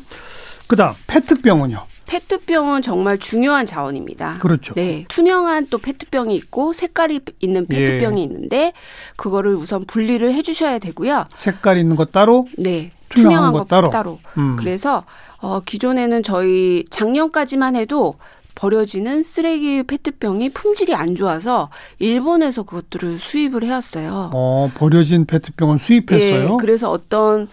그다음 0.66 0.94
페트병은요. 1.06 1.84
페트병은 2.06 2.82
정말 2.82 3.18
중요한 3.18 3.66
자원입니다. 3.66 4.38
그렇죠. 4.38 4.72
네, 4.74 5.04
투명한 5.08 5.66
또 5.70 5.78
페트병이 5.78 6.34
있고 6.36 6.72
색깔이 6.72 7.20
있는 7.40 7.66
페트병이 7.66 8.20
예. 8.20 8.24
있는데 8.24 8.72
그거를 9.16 9.54
우선 9.54 9.84
분리를 9.84 10.32
해 10.32 10.42
주셔야 10.42 10.78
되고요. 10.78 11.26
색깔 11.34 11.78
있는 11.78 11.96
거 11.96 12.06
따로. 12.06 12.46
네, 12.56 12.92
투명한 13.08 13.52
투명한 13.52 13.52
거거 13.52 13.64
따로. 13.64 13.90
따로. 13.90 14.18
음. 14.38 14.56
그래서 14.56 15.04
어, 15.38 15.60
기존에는 15.60 16.22
저희 16.22 16.84
작년까지만 16.90 17.76
해도 17.76 18.16
버려지는 18.54 19.22
쓰레기 19.22 19.82
페트병이 19.82 20.50
품질이 20.50 20.94
안 20.94 21.14
좋아서 21.14 21.68
일본에서 21.98 22.62
그것들을 22.62 23.18
수입을 23.18 23.62
해왔어요. 23.64 24.30
어, 24.32 24.70
버려진 24.74 25.26
페트병을 25.26 25.78
수입했어요. 25.78 26.44
예, 26.44 26.56
그래서 26.58 26.90
어떤 26.90 27.48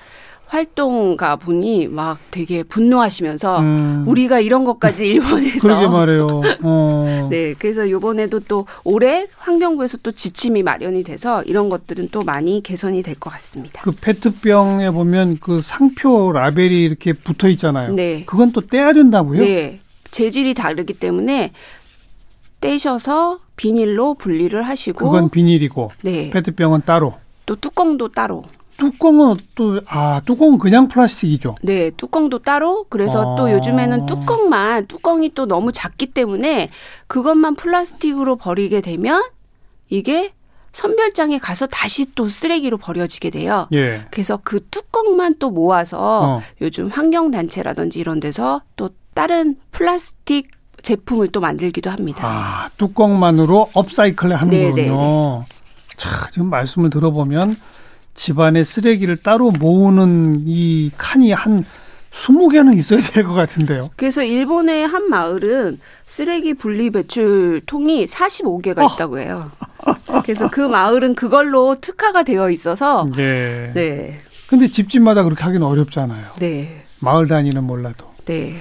활동가 0.54 1.36
분이 1.36 1.88
막 1.88 2.20
되게 2.30 2.62
분노하시면서 2.62 3.60
음. 3.62 4.04
우리가 4.06 4.40
이런 4.40 4.64
것까지 4.66 5.08
일본에서 5.08 5.60
그러게 5.60 5.88
말해요. 5.88 6.42
어. 6.62 7.28
네, 7.32 7.56
그래서 7.58 7.90
요번에도 7.90 8.40
또 8.42 8.68
올해 8.84 9.26
환경부에서 9.38 9.98
또 10.04 10.12
지침이 10.12 10.62
마련이 10.62 11.04
돼서 11.04 11.42
이런 11.44 11.70
것들은 11.70 12.10
또 12.12 12.22
많이 12.22 12.62
개선이 12.62 13.02
될 13.02 13.16
것 13.20 13.32
같습니다. 13.32 13.82
그 13.82 13.92
페트병에 13.92 14.92
보면 14.92 15.38
그 15.40 15.60
상표 15.64 16.32
라벨이 16.32 16.84
이렇게 16.84 17.14
붙어 17.14 17.48
있잖아요. 17.50 17.94
네. 17.94 18.24
그건 18.26 18.52
또 18.52 18.62
떼야 18.62 18.94
된다고요? 18.94 19.40
네. 19.42 19.80
재질이 20.12 20.54
다르기 20.54 20.94
때문에 20.94 21.52
떼셔서 22.62 23.40
비닐로 23.56 24.14
분리를 24.16 24.62
하시고 24.62 25.04
그건 25.06 25.30
비닐이고 25.30 25.92
네. 26.04 26.30
페트병은 26.30 26.82
따로. 26.86 27.16
또 27.48 27.56
뚜껑도 27.56 28.10
따로. 28.10 28.44
뚜껑은 28.78 29.36
또 29.56 29.80
아 29.88 30.22
뚜껑은 30.26 30.58
그냥 30.58 30.88
플라스틱이죠. 30.88 31.56
네, 31.62 31.92
뚜껑도 31.92 32.40
따로. 32.40 32.86
그래서 32.90 33.34
아. 33.34 33.36
또 33.38 33.52
요즘에는 33.52 34.06
뚜껑만 34.06 34.88
뚜껑이 34.88 35.30
또 35.34 35.46
너무 35.46 35.72
작기 35.72 36.08
때문에 36.08 36.70
그것만 37.08 37.56
플라스틱으로 37.56 38.36
버리게 38.38 38.82
되면 38.82 39.24
이게 39.90 40.34
선별장에 40.72 41.38
가서 41.38 41.68
다시 41.68 42.14
또 42.16 42.28
쓰레기로 42.28 42.78
버려지게 42.78 43.30
돼요. 43.30 43.68
예. 43.74 44.06
그래서 44.10 44.40
그 44.44 44.66
뚜껑만 44.72 45.36
또 45.38 45.52
모아서 45.52 46.24
어. 46.24 46.42
요즘 46.62 46.88
환경단체라든지 46.88 48.00
이런 48.00 48.20
데서 48.20 48.62
또 48.76 48.90
다른 49.14 49.56
플라스틱 49.72 50.50
제품을 50.82 51.30
또 51.30 51.40
만들기도 51.40 51.90
합니다. 51.92 52.28
아 52.28 52.70
뚜껑만으로 52.78 53.70
업사이클을 53.74 54.36
하는 54.36 54.50
네, 54.50 54.88
거군요. 54.88 55.46
자 55.96 56.28
지금 56.32 56.50
말씀을 56.50 56.90
들어보면 56.90 57.56
집안에 58.16 58.64
쓰레기를 58.64 59.18
따로 59.18 59.52
모으는 59.52 60.44
이 60.46 60.92
칸이 60.98 61.32
한 61.32 61.66
20개는 62.12 62.78
있어야 62.78 63.00
될 63.02 63.24
것 63.26 63.34
같은데요. 63.34 63.90
그래서 63.96 64.24
일본의 64.24 64.86
한 64.88 65.10
마을은 65.10 65.80
쓰레기 66.06 66.54
분리 66.54 66.92
배출 66.92 67.62
통이 67.66 68.06
45개가 68.06 68.80
어. 68.84 68.94
있다고 68.94 69.18
해요. 69.20 69.52
그래서 70.24 70.48
그 70.50 70.62
마을은 70.62 71.16
그걸로 71.16 71.76
특화가 71.82 72.22
되어 72.24 72.52
있어서 72.52 73.08
예. 73.18 73.72
네. 73.74 74.18
근데 74.48 74.68
집집마다 74.68 75.24
그렇게 75.24 75.44
하기는 75.44 75.66
어렵잖아요. 75.66 76.26
네. 76.40 76.84
마을 77.00 77.28
단위는 77.28 77.64
몰라도. 77.64 78.06
네. 78.26 78.58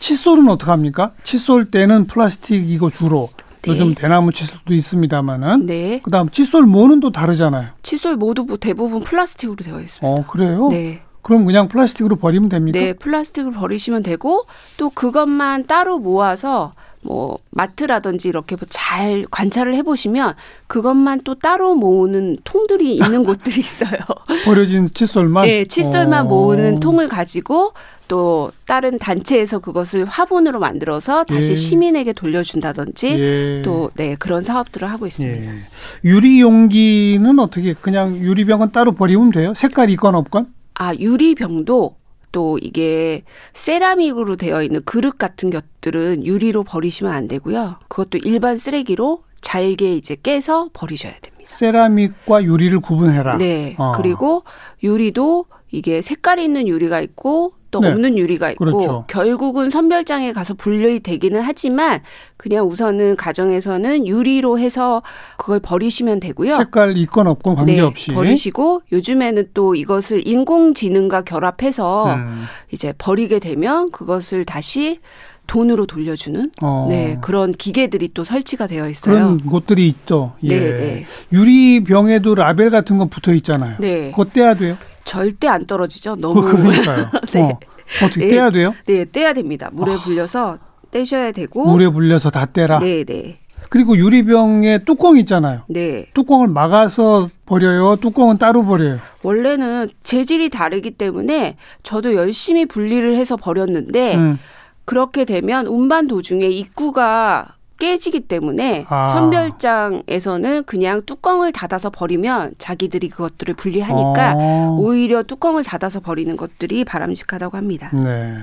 칫솔은 0.00 0.48
어떡합니까? 0.48 1.12
칫솔 1.24 1.66
때는 1.70 2.06
플라스틱이고 2.06 2.88
주로 2.90 3.28
네. 3.62 3.70
요즘 3.72 3.94
대나무 3.94 4.32
칫솔도 4.32 4.72
있습니다만은 4.74 5.66
네. 5.66 6.00
그다음 6.02 6.30
칫솔 6.30 6.64
모는 6.64 7.00
또 7.00 7.10
다르잖아요. 7.10 7.70
칫솔 7.82 8.16
모두 8.16 8.44
뭐 8.44 8.56
대부분 8.56 9.00
플라스틱으로 9.02 9.56
되어 9.56 9.80
있습니다. 9.80 10.06
어 10.06 10.24
그래요? 10.26 10.68
네. 10.70 11.02
그럼 11.22 11.44
그냥 11.44 11.68
플라스틱으로 11.68 12.16
버리면 12.16 12.48
됩니까? 12.48 12.78
네, 12.78 12.92
플라스틱을 12.94 13.52
버리시면 13.52 14.02
되고 14.02 14.46
또 14.78 14.88
그것만 14.88 15.66
따로 15.66 15.98
모아서 15.98 16.72
뭐 17.02 17.38
마트라든지 17.50 18.28
이렇게 18.28 18.56
뭐잘 18.56 19.26
관찰을 19.30 19.74
해보시면 19.76 20.34
그것만 20.66 21.20
또 21.24 21.34
따로 21.34 21.74
모으는 21.74 22.38
통들이 22.44 22.94
있는 22.94 23.24
곳들이 23.24 23.60
있어요. 23.60 23.98
버려진 24.44 24.88
칫솔만. 24.92 25.44
네, 25.46 25.64
칫솔만 25.66 26.26
어. 26.26 26.28
모으는 26.28 26.80
통을 26.80 27.08
가지고 27.08 27.72
또 28.08 28.50
다른 28.66 28.98
단체에서 28.98 29.58
그것을 29.58 30.06
화분으로 30.06 30.58
만들어서 30.58 31.24
다시 31.24 31.50
예. 31.50 31.54
시민에게 31.54 32.12
돌려준다든지 32.14 33.06
예. 33.08 33.62
또네 33.62 34.16
그런 34.18 34.40
사업들을 34.40 34.90
하고 34.90 35.06
있습니다. 35.06 35.52
예. 35.52 35.58
유리 36.04 36.40
용기는 36.40 37.38
어떻게 37.38 37.74
그냥 37.74 38.16
유리병은 38.16 38.72
따로 38.72 38.92
버리면 38.92 39.30
돼요? 39.30 39.54
색깔 39.54 39.90
있건 39.90 40.14
없건? 40.14 40.52
아 40.74 40.94
유리병도 40.94 41.96
또 42.32 42.58
이게 42.60 43.22
세라믹으로 43.54 44.36
되어 44.36 44.62
있는 44.62 44.82
그릇 44.84 45.18
같은 45.18 45.50
것들은 45.50 46.26
유리로 46.26 46.64
버리시면 46.64 47.12
안 47.12 47.26
되고요. 47.26 47.76
그것도 47.88 48.18
일반 48.18 48.56
쓰레기로 48.56 49.22
잘게 49.40 49.94
이제 49.94 50.16
깨서 50.20 50.70
버리셔야 50.72 51.12
됩니다. 51.12 51.44
세라믹과 51.44 52.44
유리를 52.44 52.80
구분해라. 52.80 53.36
네. 53.38 53.76
어. 53.78 53.92
그리고 53.92 54.44
유리도 54.82 55.46
이게 55.70 56.00
색깔이 56.00 56.44
있는 56.44 56.66
유리가 56.68 57.00
있고 57.00 57.52
또 57.70 57.80
네. 57.80 57.88
없는 57.88 58.16
유리가 58.16 58.50
있고 58.52 58.64
그렇죠. 58.64 59.04
결국은 59.08 59.70
선별장에 59.70 60.32
가서 60.32 60.54
분류이 60.54 61.00
되기는 61.00 61.40
하지만 61.40 62.00
그냥 62.36 62.66
우선은 62.66 63.16
가정에서는 63.16 64.06
유리로 64.06 64.58
해서 64.58 65.02
그걸 65.36 65.60
버리시면 65.60 66.20
되고요. 66.20 66.56
색깔 66.56 66.96
있건 66.96 67.26
없건 67.26 67.56
관계없이 67.56 68.10
네, 68.10 68.14
버리시고 68.14 68.82
요즘에는 68.92 69.50
또 69.54 69.74
이것을 69.74 70.26
인공지능과 70.26 71.22
결합해서 71.22 72.14
음. 72.14 72.44
이제 72.72 72.92
버리게 72.96 73.38
되면 73.38 73.90
그것을 73.90 74.44
다시 74.44 75.00
돈으로 75.46 75.86
돌려주는 75.86 76.50
어. 76.62 76.86
네 76.88 77.18
그런 77.20 77.52
기계들이 77.52 78.10
또 78.14 78.22
설치가 78.22 78.66
되어 78.66 78.88
있어요. 78.88 79.14
그런 79.14 79.38
곳들이 79.40 79.88
있죠. 79.88 80.32
예. 80.44 80.48
네, 80.48 80.70
네. 80.70 81.06
유리병에도 81.32 82.34
라벨 82.34 82.70
같은 82.70 82.98
거 82.98 83.06
붙어 83.06 83.32
있잖아요. 83.32 83.76
네. 83.80 84.10
그거 84.10 84.26
떼야 84.26 84.54
돼요? 84.54 84.76
절대 85.08 85.48
안 85.48 85.66
떨어지죠. 85.66 86.12
어, 86.12 86.16
너무 86.20 86.42
그러니까요. 86.42 87.06
네. 87.32 87.40
어. 87.40 87.58
어떻게 88.04 88.20
네. 88.20 88.28
떼야 88.28 88.50
돼요? 88.50 88.74
네 88.86 89.04
떼야 89.10 89.32
됩니다. 89.32 89.70
물에 89.72 89.96
불려서 90.04 90.58
떼셔야 90.90 91.32
되고 91.32 91.66
물에 91.66 91.88
불려서 91.88 92.30
다 92.30 92.44
떼라. 92.46 92.80
네, 92.80 93.04
네, 93.04 93.38
그리고 93.70 93.96
유리병에 93.96 94.84
뚜껑 94.84 95.16
있잖아요. 95.18 95.62
네. 95.68 96.06
뚜껑을 96.14 96.48
막아서 96.48 97.28
버려요. 97.46 97.96
뚜껑은 97.96 98.38
따로 98.38 98.64
버려요. 98.64 98.98
원래는 99.22 99.88
재질이 100.02 100.50
다르기 100.50 100.92
때문에 100.92 101.56
저도 101.82 102.14
열심히 102.14 102.66
분리를 102.66 103.14
해서 103.16 103.36
버렸는데 103.36 104.16
음. 104.16 104.38
그렇게 104.84 105.24
되면 105.24 105.66
운반 105.66 106.08
도중에 106.08 106.46
입구가 106.46 107.56
깨지기 107.78 108.20
때문에 108.20 108.86
아. 108.88 109.10
선별장에서는 109.14 110.64
그냥 110.64 111.02
뚜껑을 111.06 111.52
닫아서 111.52 111.90
버리면 111.90 112.54
자기들이 112.58 113.08
그것들을 113.08 113.54
분리하니까 113.54 114.34
어. 114.36 114.76
오히려 114.78 115.22
뚜껑을 115.22 115.64
닫아서 115.64 116.00
버리는 116.00 116.36
것들이 116.36 116.84
바람직하다고 116.84 117.56
합니다. 117.56 117.90
네. 117.94 118.36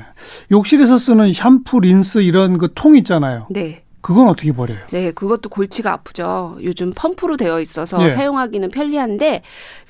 욕실에서 0.51 0.97
쓰는 0.97 1.33
샴푸, 1.33 1.79
린스 1.79 2.19
이런 2.19 2.57
그 2.57 2.69
통 2.75 2.97
있잖아요. 2.97 3.47
네. 3.49 3.83
그건 4.01 4.27
어떻게 4.27 4.51
버려요? 4.51 4.77
네, 4.91 5.11
그것도 5.11 5.49
골치가 5.49 5.91
아프죠. 5.93 6.57
요즘 6.61 6.91
펌프로 6.93 7.37
되어 7.37 7.59
있어서 7.59 8.03
예. 8.05 8.11
사용하기는 8.11 8.69
편리한데 8.69 9.41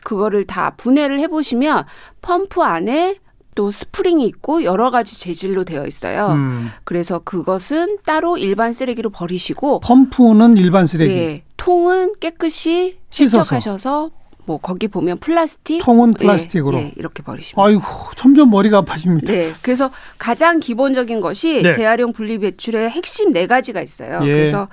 그거를 0.03 0.45
다 0.45 0.73
분해를 0.77 1.19
해 1.19 1.27
보시면 1.27 1.83
펌프 2.21 2.61
안에 2.61 3.17
또 3.55 3.71
스프링이 3.71 4.25
있고 4.27 4.63
여러 4.63 4.91
가지 4.91 5.19
재질로 5.19 5.63
되어 5.63 5.87
있어요. 5.87 6.33
음. 6.33 6.69
그래서 6.83 7.19
그것은 7.19 7.97
따로 8.05 8.37
일반 8.37 8.73
쓰레기로 8.73 9.09
버리시고 9.09 9.79
펌프는 9.79 10.57
일반 10.57 10.85
쓰레기, 10.85 11.13
네, 11.13 11.43
통은 11.57 12.13
깨끗이. 12.19 12.97
세척하셔서 13.09 14.11
뭐 14.45 14.57
거기 14.57 14.87
보면 14.87 15.17
플라스틱 15.17 15.79
통은 15.83 16.13
예, 16.19 16.23
플라스틱으로. 16.23 16.77
예, 16.77 16.91
이렇게 16.97 17.23
버리시면 17.23 17.65
아이고, 17.65 17.81
점점 18.15 18.51
머리가 18.51 18.79
아파집니다. 18.79 19.31
네, 19.31 19.53
그래서 19.61 19.89
가장 20.17 20.59
기본적인 20.59 21.19
것이 21.21 21.63
네. 21.63 21.71
재활용 21.71 22.13
분리 22.13 22.37
배출의 22.37 22.89
핵심 22.89 23.31
네 23.31 23.47
가지가 23.47 23.81
있어요. 23.81 24.19
예. 24.23 24.31
그래서 24.31 24.67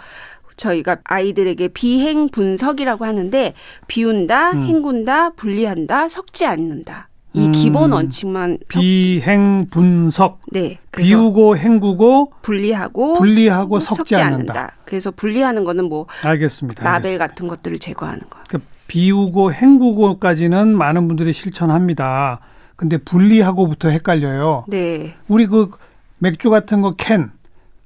저희가 0.56 0.98
아이들에게 1.04 1.68
비행 1.68 2.28
분석이라고 2.28 3.04
하는데 3.06 3.54
비운다, 3.86 4.52
음. 4.52 4.66
헹군다, 4.66 5.30
분리한다, 5.30 6.08
섞지 6.08 6.44
않는다. 6.44 7.08
이 7.34 7.46
음. 7.46 7.52
기본 7.52 7.92
원칙만 7.92 8.58
석- 8.70 8.80
비행 8.80 9.66
분석, 9.70 10.40
네, 10.52 10.78
비우고 10.94 11.56
헹구고 11.56 12.32
분리하고 12.42 13.14
분리하고 13.14 13.80
섞지 13.80 14.16
않는다. 14.16 14.72
그래서 14.84 15.10
분리하는 15.10 15.64
거는 15.64 15.86
뭐 15.86 16.06
알겠습니다. 16.24 16.84
라벨 16.84 16.96
알겠습니다. 16.96 17.26
같은 17.26 17.48
것들을 17.48 17.78
제거하는 17.78 18.20
거. 18.28 18.38
그 18.48 18.58
비우고 18.86 19.52
헹구고까지는 19.54 20.76
많은 20.76 21.08
분들이 21.08 21.32
실천합니다. 21.32 22.40
근데 22.76 22.98
분리하고부터 22.98 23.88
헷갈려요. 23.88 24.64
네, 24.68 25.14
우리 25.28 25.46
그 25.46 25.70
맥주 26.18 26.50
같은 26.50 26.82
거 26.82 26.94
캔 26.96 27.30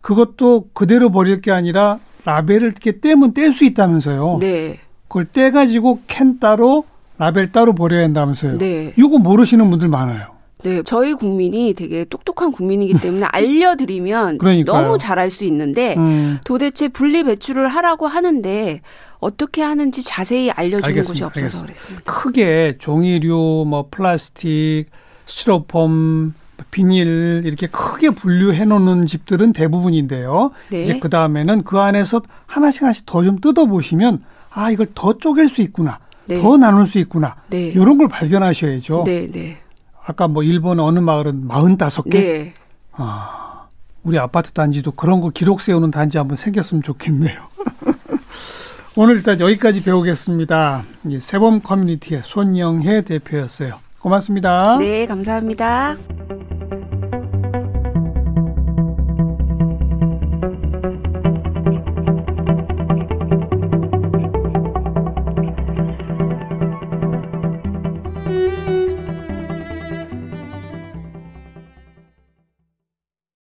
그것도 0.01 0.69
그대로 0.73 1.11
버릴 1.11 1.41
게 1.41 1.53
아니라 1.53 1.99
라벨을 2.25 2.63
이렇게 2.63 3.01
떼면 3.01 3.35
뗄 3.35 3.53
수 3.53 3.65
있다면서요. 3.65 4.39
네, 4.41 4.79
그걸 5.07 5.25
떼 5.27 5.51
가지고 5.53 6.01
캔 6.09 6.41
따로 6.41 6.85
라벨 7.19 7.53
따로 7.53 7.75
버려야 7.75 8.03
한다면서요. 8.05 8.59
네. 8.59 8.93
이거 8.97 9.19
모르시는 9.19 9.69
분들 9.71 9.89
많아요. 9.89 10.29
네, 10.63 10.83
저희 10.83 11.15
국민이 11.15 11.75
되게 11.75 12.05
똑똑한 12.05 12.51
국민이기 12.51 12.95
때문에 13.01 13.27
알려드리면 13.31 14.39
그러니까요. 14.39 14.83
너무 14.83 14.99
잘할 14.99 15.31
수 15.31 15.45
있는데 15.45 15.95
음, 15.97 16.39
도대체 16.45 16.89
분리 16.89 17.23
배출을 17.25 17.69
하라고 17.69 18.07
하는데 18.07 18.81
어떻게 19.19 19.63
하는지 19.63 20.03
자세히 20.03 20.51
알려주는 20.51 20.85
알겠습니다. 20.85 21.09
곳이 21.13 21.25
없어서 21.25 21.63
알겠습니다. 21.63 21.67
그랬습니다. 21.75 22.13
크게 22.13 22.77
종이류, 22.79 23.65
뭐 23.69 23.87
플라스틱, 23.91 24.87
스티로폼, 25.27 26.35
비닐 26.71 27.43
이렇게 27.45 27.67
크게 27.67 28.11
분류해 28.11 28.65
놓는 28.65 29.07
집들은 29.07 29.53
대부분인데요. 29.53 30.51
네. 30.71 30.83
이제 30.83 30.99
그 30.99 31.09
다음에는 31.11 31.65
그 31.65 31.79
안에서 31.79 32.23
하나씩 32.47 32.83
하나씩 32.83 33.05
더 33.07 33.23
좀 33.23 33.39
뜯어 33.41 33.67
보시면 33.67 34.23
아 34.51 34.71
이걸 34.71 34.87
더 34.95 35.19
쪼갤 35.19 35.49
수 35.49 35.61
있구나, 35.63 35.99
네. 36.29 36.41
더 36.41 36.57
나눌 36.57 36.87
수 36.87 36.99
있구나 36.99 37.37
네. 37.49 37.69
이런 37.69 37.99
걸 37.99 38.09
발견하셔야죠. 38.09 39.05
네, 39.07 39.31
네, 39.31 39.59
아까 40.05 40.29
뭐 40.29 40.43
일본 40.43 40.81
어느 40.81 40.99
마을은 40.99 41.49
45개. 41.49 42.11
네. 42.11 42.55
아, 42.93 43.67
우리 44.03 44.19
아파트 44.19 44.53
단지도 44.53 44.93
그런 44.93 45.21
거 45.21 45.31
기록 45.31 45.61
세우는 45.61 45.91
단지 45.91 46.19
한번 46.19 46.37
생겼으면 46.37 46.83
좋겠네요. 46.83 47.41
오늘 48.97 49.17
일단 49.17 49.39
여기까지 49.41 49.83
배우겠습니다. 49.83 50.83
이 51.09 51.21
세범 51.21 51.61
커뮤니티의 51.61 52.23
손영혜 52.25 53.03
대표였어요. 53.03 53.75
고맙습니다. 54.01 54.79
네, 54.79 55.07
감사합니다. 55.07 55.97